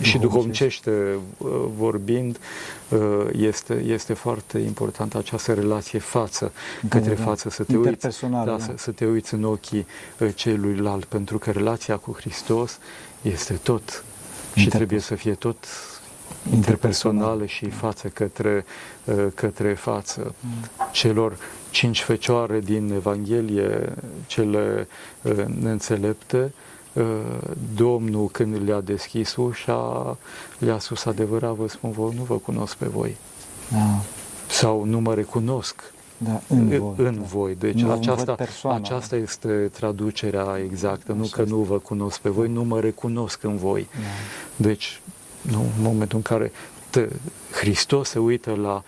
și 0.00 0.18
duhovnicește 0.18 1.18
vorbind, 1.76 2.38
este, 3.32 3.82
este 3.86 4.12
foarte 4.12 4.58
important 4.58 5.14
această 5.14 5.54
relație 5.54 5.98
față 5.98 6.52
da, 6.82 6.88
către 6.88 7.14
da, 7.14 7.22
față, 7.22 7.50
să 7.50 7.62
te, 7.62 7.76
uiți, 7.76 8.20
da, 8.30 8.44
da. 8.44 8.58
Să, 8.58 8.72
să 8.76 8.90
te 8.90 9.06
uiți 9.06 9.34
în 9.34 9.44
ochii 9.44 9.86
celuilalt, 10.34 11.04
pentru 11.04 11.38
că 11.38 11.50
relația 11.50 11.96
cu 11.96 12.12
Hristos 12.12 12.78
este 13.22 13.52
tot 13.62 14.04
și 14.54 14.68
trebuie 14.68 15.00
să 15.00 15.14
fie 15.14 15.34
tot 15.34 15.66
interpersonală 16.52 17.46
și 17.46 17.70
față 17.70 18.08
către, 18.08 18.64
către 19.34 19.74
față. 19.74 20.34
Mm. 20.40 20.50
Celor 20.92 21.36
cinci 21.74 22.02
fecioare 22.02 22.60
din 22.60 22.92
Evanghelie, 22.92 23.92
cele 24.26 24.88
uh, 25.22 25.44
neînțelepte, 25.60 26.52
uh, 26.92 27.04
Domnul 27.74 28.28
când 28.28 28.62
le-a 28.64 28.80
deschis 28.80 29.36
ușa, 29.36 30.16
le-a 30.58 30.78
spus 30.78 31.04
adevărat, 31.04 31.54
vă 31.54 31.68
spun 31.68 31.90
vă, 31.90 32.10
nu 32.16 32.22
vă 32.22 32.34
cunosc 32.34 32.76
pe 32.76 32.86
voi. 32.86 33.16
Da. 33.70 34.00
Sau 34.48 34.84
nu 34.84 35.00
mă 35.00 35.14
recunosc 35.14 35.92
da, 36.18 36.40
în, 36.48 36.68
voi, 36.68 36.94
în 36.96 37.14
da. 37.14 37.22
voi. 37.22 37.56
Deci 37.58 37.80
nu 37.82 37.92
aceasta, 37.92 38.36
aceasta 38.62 39.16
este 39.16 39.70
traducerea 39.72 40.60
exactă, 40.64 41.12
Așa 41.12 41.20
nu 41.20 41.26
că 41.26 41.40
este. 41.40 41.54
nu 41.54 41.60
vă 41.60 41.78
cunosc 41.78 42.20
pe 42.20 42.28
voi, 42.28 42.48
nu 42.48 42.64
mă 42.64 42.80
recunosc 42.80 43.42
în 43.42 43.56
voi. 43.56 43.88
Da. 43.92 44.06
Deci, 44.56 45.00
nu, 45.40 45.60
în 45.60 45.82
momentul 45.82 46.16
în 46.16 46.22
care 46.22 46.52
Hristos 47.50 48.08
se 48.08 48.18
uită 48.18 48.54
la, 48.54 48.82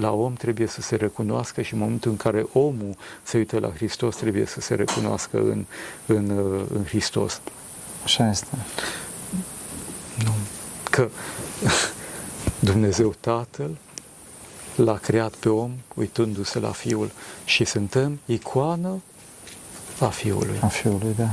la 0.00 0.12
om, 0.12 0.34
trebuie 0.34 0.66
să 0.66 0.80
se 0.80 0.96
recunoască 0.96 1.62
și 1.62 1.72
în 1.72 1.78
momentul 1.78 2.10
în 2.10 2.16
care 2.16 2.46
omul 2.52 2.96
se 3.22 3.36
uită 3.36 3.58
la 3.58 3.68
Hristos, 3.68 4.16
trebuie 4.16 4.46
să 4.46 4.60
se 4.60 4.74
recunoască 4.74 5.38
în, 5.38 5.64
în, 6.06 6.30
în 6.74 6.84
Hristos. 6.84 7.40
Așa 8.04 8.30
este. 8.30 8.56
Nu. 10.24 10.32
Că 10.90 11.08
Dumnezeu 12.70 13.14
Tatăl 13.20 13.76
l-a 14.76 14.96
creat 14.96 15.34
pe 15.34 15.48
om 15.48 15.72
uitându-se 15.94 16.58
la 16.58 16.70
Fiul 16.70 17.10
și 17.44 17.64
suntem 17.64 18.20
icoană 18.24 19.02
a 20.00 20.06
Fiului. 20.06 20.58
A 20.62 20.66
Fiului, 20.66 21.14
da. 21.16 21.28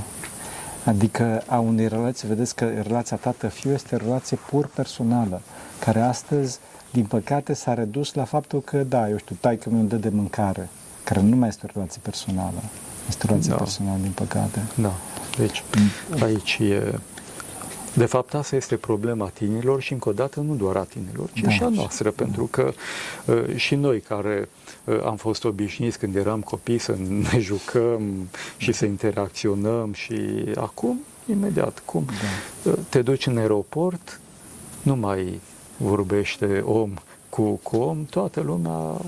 Adică 0.85 1.43
a 1.47 1.59
unei 1.59 1.87
relații, 1.87 2.27
vedeți 2.27 2.55
că 2.55 2.65
relația 2.65 3.17
tată-fiu 3.17 3.71
este 3.71 3.95
o 3.95 3.97
relație 3.97 4.37
pur 4.49 4.67
personală, 4.67 5.41
care 5.79 6.01
astăzi, 6.01 6.59
din 6.91 7.05
păcate, 7.05 7.53
s-a 7.53 7.73
redus 7.73 8.13
la 8.13 8.23
faptul 8.23 8.61
că, 8.61 8.77
da, 8.77 9.09
eu 9.09 9.17
știu, 9.17 9.37
tai 9.39 9.57
că 9.57 9.69
mi 9.69 9.87
dă 9.87 9.95
de 9.95 10.09
mâncare, 10.09 10.69
care 11.03 11.21
nu 11.21 11.35
mai 11.35 11.47
este 11.47 11.65
o 11.65 11.69
relație 11.73 12.01
personală. 12.03 12.61
Este 13.07 13.23
o 13.25 13.27
relație 13.29 13.51
da. 13.51 13.57
personală, 13.57 13.99
din 14.01 14.11
păcate. 14.11 14.61
Da. 14.75 14.93
Deci, 15.37 15.63
aici 16.21 16.57
e 16.61 16.99
de 17.97 18.05
fapt, 18.05 18.33
asta 18.33 18.55
este 18.55 18.75
problema 18.75 19.29
tinerilor 19.29 19.81
și, 19.81 19.93
încă 19.93 20.09
o 20.09 20.11
dată, 20.11 20.39
nu 20.39 20.55
doar 20.55 20.75
a 20.75 20.83
tinerilor, 20.83 21.29
ci 21.33 21.39
da. 21.39 21.49
și 21.49 21.63
a 21.63 21.67
noastră, 21.67 22.13
da. 22.15 22.23
pentru 22.23 22.45
că 22.45 22.73
uh, 23.25 23.55
și 23.55 23.75
noi 23.75 23.99
care 23.99 24.49
uh, 24.83 24.99
am 25.05 25.15
fost 25.15 25.43
obișnuiți 25.43 25.99
când 25.99 26.15
eram 26.15 26.41
copii 26.41 26.77
să 26.77 26.95
ne 27.31 27.39
jucăm 27.39 28.29
și 28.57 28.71
să 28.71 28.85
interacționăm 28.85 29.93
și 29.93 30.19
acum, 30.55 30.99
imediat, 31.29 31.81
cum 31.85 32.05
da. 32.05 32.71
uh, 32.71 32.77
te 32.89 33.01
duci 33.01 33.27
în 33.27 33.37
aeroport, 33.37 34.19
nu 34.81 34.95
mai 34.95 35.39
vorbește 35.77 36.63
om 36.65 36.93
cu, 37.29 37.59
cu 37.63 37.77
om, 37.77 38.05
toată 38.05 38.41
lumea 38.41 39.01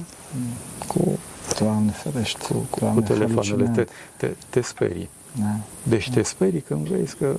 cu 0.88 1.20
Doamne 1.60 1.92
ferește, 1.92 2.40
cu, 2.48 2.54
cu, 2.54 2.80
Doamne, 2.80 3.02
cu 3.02 3.08
telefoanele 3.08 3.72
te, 3.76 3.88
te, 4.18 4.34
te 4.50 4.62
sperii. 4.62 5.10
Da. 5.40 5.56
Deci 5.84 6.10
te 6.10 6.22
sperii 6.22 6.62
când 6.62 6.88
vezi 6.88 7.16
că 7.16 7.36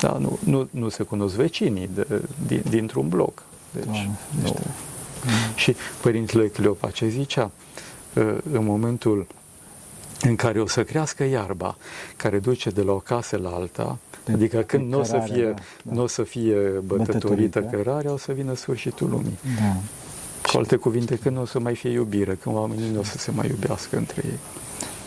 da, 0.00 0.16
nu, 0.20 0.38
nu, 0.44 0.68
nu 0.70 0.88
se 0.88 1.02
cunosc 1.02 1.34
vecinii 1.34 1.90
de, 1.94 2.22
din, 2.46 2.62
dintr-un 2.68 3.08
bloc. 3.08 3.42
Deci, 3.72 3.84
Doamne, 3.84 4.18
nu. 4.42 4.56
Și 5.54 5.76
Părintele 6.02 6.48
Cleopa 6.48 6.90
ce 6.90 7.08
zicea? 7.08 7.50
În 8.52 8.64
momentul 8.64 9.26
în 10.20 10.36
care 10.36 10.60
o 10.60 10.66
să 10.66 10.84
crească 10.84 11.24
iarba, 11.24 11.76
care 12.16 12.38
duce 12.38 12.70
de 12.70 12.82
la 12.82 12.92
o 12.92 12.98
casă 12.98 13.36
la 13.36 13.50
alta, 13.50 13.98
de, 14.24 14.32
adică 14.32 14.60
când 14.60 14.90
nu 14.90 14.98
o 14.98 15.02
să 15.02 15.22
fie, 15.24 15.44
da, 15.44 15.62
da. 15.82 15.94
N-o 15.94 16.06
să 16.06 16.22
fie 16.22 16.56
bătătorită 16.84 17.60
cărarea, 17.62 18.12
o 18.12 18.16
să 18.16 18.32
vină 18.32 18.54
sfârșitul 18.54 19.08
lumii. 19.08 19.38
Da. 19.60 19.76
Cu 20.50 20.56
alte 20.56 20.76
cuvinte, 20.76 21.16
când 21.16 21.36
nu 21.36 21.42
o 21.42 21.44
să 21.44 21.58
mai 21.58 21.74
fie 21.74 21.90
iubire, 21.90 22.34
când 22.34 22.56
oamenii 22.56 22.90
nu 22.90 22.98
o 22.98 23.02
să 23.02 23.18
se 23.18 23.30
mai 23.30 23.48
iubească 23.48 23.96
între 23.96 24.22
ei. 24.24 24.38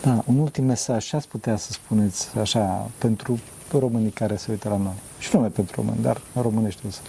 Da, 0.02 0.22
un 0.26 0.38
ultim 0.38 0.64
mesaj, 0.64 1.06
ce 1.06 1.16
ați 1.16 1.28
putea 1.28 1.56
să 1.56 1.72
spuneți 1.72 2.28
așa, 2.38 2.90
pentru 2.98 3.38
românii 3.78 4.10
care 4.10 4.36
se 4.36 4.46
uită 4.50 4.68
la 4.68 4.76
noi. 4.76 4.94
Și 5.18 5.28
nu 5.32 5.38
numai 5.38 5.50
pentru 5.54 5.74
români, 5.76 6.02
dar 6.02 6.20
românești 6.40 6.80
însă. 6.84 7.00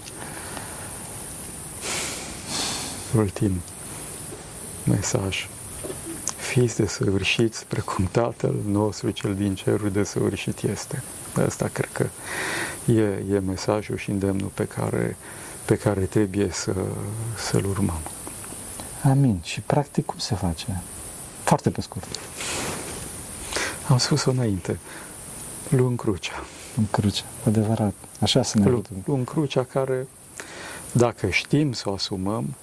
Ultim 3.16 3.52
mesaj. 4.84 5.48
Fiți 6.52 6.76
de 6.76 6.88
săvârșiți 6.88 7.66
precum 7.66 8.10
Tatăl 8.12 8.56
nostru 8.68 9.10
cel 9.10 9.36
din 9.36 9.56
cerul 9.56 9.92
de 9.92 10.04
săvârșit 10.04 10.62
este. 10.62 11.04
Asta 11.46 11.70
cred 11.74 11.90
că 11.92 12.06
e, 12.92 13.24
e 13.36 13.40
mesajul 13.40 13.98
și 13.98 14.10
îndemnul 14.10 14.52
pe 14.54 14.66
care, 14.66 15.18
pe 15.66 15.76
care 15.76 16.00
trebuie 16.00 16.50
să, 16.52 16.74
să-l 17.38 17.66
urmăm. 17.66 18.00
Amin. 19.04 19.40
Și 19.44 19.62
practic 19.62 20.06
cum 20.06 20.18
se 20.18 20.36
face? 20.36 20.82
Foarte 21.44 21.70
pe 21.70 21.82
scurt. 21.82 22.20
Am 23.88 23.98
spus-o 23.98 24.32
înainte. 24.32 24.80
Luăm 25.70 25.96
crucea. 25.96 26.44
Luăm 26.76 26.88
crucea, 26.92 27.26
adevărat. 27.46 27.94
Așa 28.20 28.44
să 28.44 28.58
ne 28.58 28.70
Lu- 28.70 28.84
Luăm 29.06 29.24
crucea 29.24 29.64
care, 29.64 30.08
dacă 30.92 31.30
știm 31.30 31.72
să 31.72 31.90
o 31.90 31.94
asumăm 31.94 32.54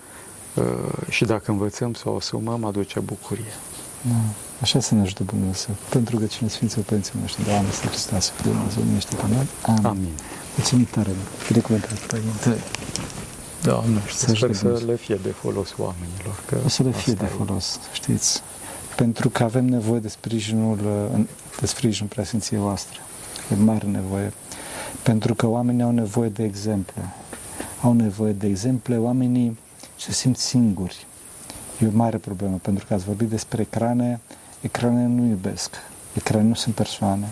uh, 0.55 0.65
și 1.09 1.25
dacă 1.25 1.51
învățăm 1.51 1.95
să 1.95 2.09
o 2.09 2.17
asumăm, 2.17 2.65
aduce 2.65 3.01
bucurie. 3.01 3.53
Da. 4.03 4.21
Așa 4.61 4.81
să 4.81 4.95
ne 4.95 5.01
ajute 5.01 5.23
Dumnezeu. 5.23 5.75
Pentru 5.89 6.17
că 6.17 6.27
cine 6.27 6.49
Sfinților 6.49 6.85
Părinții 6.85 7.13
noștri, 7.21 7.45
Doamne, 7.45 7.71
să 7.71 7.87
Hristos, 7.87 8.33
Dumnezeu, 8.43 8.83
numește 8.85 9.15
pe 9.15 9.23
noi. 9.29 9.47
Amin. 9.63 9.87
Amin. 9.87 10.15
Mulțumim 10.57 10.85
tare, 10.85 11.11
binecuvântat, 11.49 11.99
Părinte. 11.99 12.57
Da, 13.63 13.85
nu 13.87 13.99
știu, 14.07 14.35
sper 14.35 14.55
să 14.55 14.83
le 14.87 14.97
fie 14.97 15.19
de 15.23 15.29
folos 15.29 15.75
oamenilor. 15.79 16.43
Că 16.47 16.57
o 16.65 16.69
să 16.69 16.83
le 16.83 16.91
fie 16.91 17.13
de 17.13 17.25
folos, 17.25 17.79
știți 17.93 18.43
pentru 18.99 19.29
că 19.29 19.43
avem 19.43 19.65
nevoie 19.65 20.01
de 20.01 20.09
sprijinul, 20.09 20.79
de 21.61 21.67
sprijinul 21.67 22.09
preasfinției 22.09 22.61
voastre. 22.61 22.99
E 23.53 23.55
mare 23.55 23.87
nevoie. 23.87 24.33
Pentru 25.03 25.35
că 25.35 25.47
oamenii 25.47 25.83
au 25.83 25.91
nevoie 25.91 26.29
de 26.29 26.45
exemple. 26.45 27.15
Au 27.83 27.93
nevoie 27.93 28.33
de 28.33 28.47
exemple, 28.47 28.97
oamenii 28.97 29.59
se 29.97 30.13
simt 30.13 30.37
singuri. 30.39 31.07
E 31.81 31.87
o 31.87 31.91
mare 31.93 32.17
problemă, 32.17 32.59
pentru 32.63 32.87
că 32.87 32.95
ați 32.95 33.05
vorbit 33.05 33.29
despre 33.29 33.61
ecrane, 33.61 34.21
ecrane 34.61 35.07
nu 35.07 35.27
iubesc, 35.27 35.77
ecrane 36.15 36.45
nu 36.45 36.55
sunt 36.55 36.75
persoane 36.75 37.27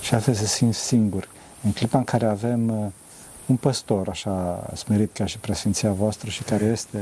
și 0.00 0.14
astfel 0.14 0.34
se 0.34 0.46
simt 0.46 0.74
singuri. 0.74 1.28
În 1.62 1.72
clipa 1.72 1.98
în 1.98 2.04
care 2.04 2.26
avem 2.26 2.92
un 3.46 3.56
păstor 3.56 4.08
așa 4.08 4.66
smerit 4.74 5.12
ca 5.12 5.26
și 5.26 5.38
preasfinția 5.38 5.92
voastră 5.92 6.30
și 6.30 6.42
care 6.42 6.64
este... 6.64 6.98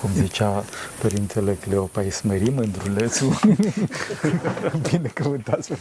Cum 0.00 0.10
zicea 0.12 0.64
Părintele 1.00 1.54
Cleopa, 1.54 2.00
îi 2.00 2.10
smerim 2.10 2.54
mândrulețul. 2.54 3.38
Bine 4.90 5.08
căutați 5.08 5.72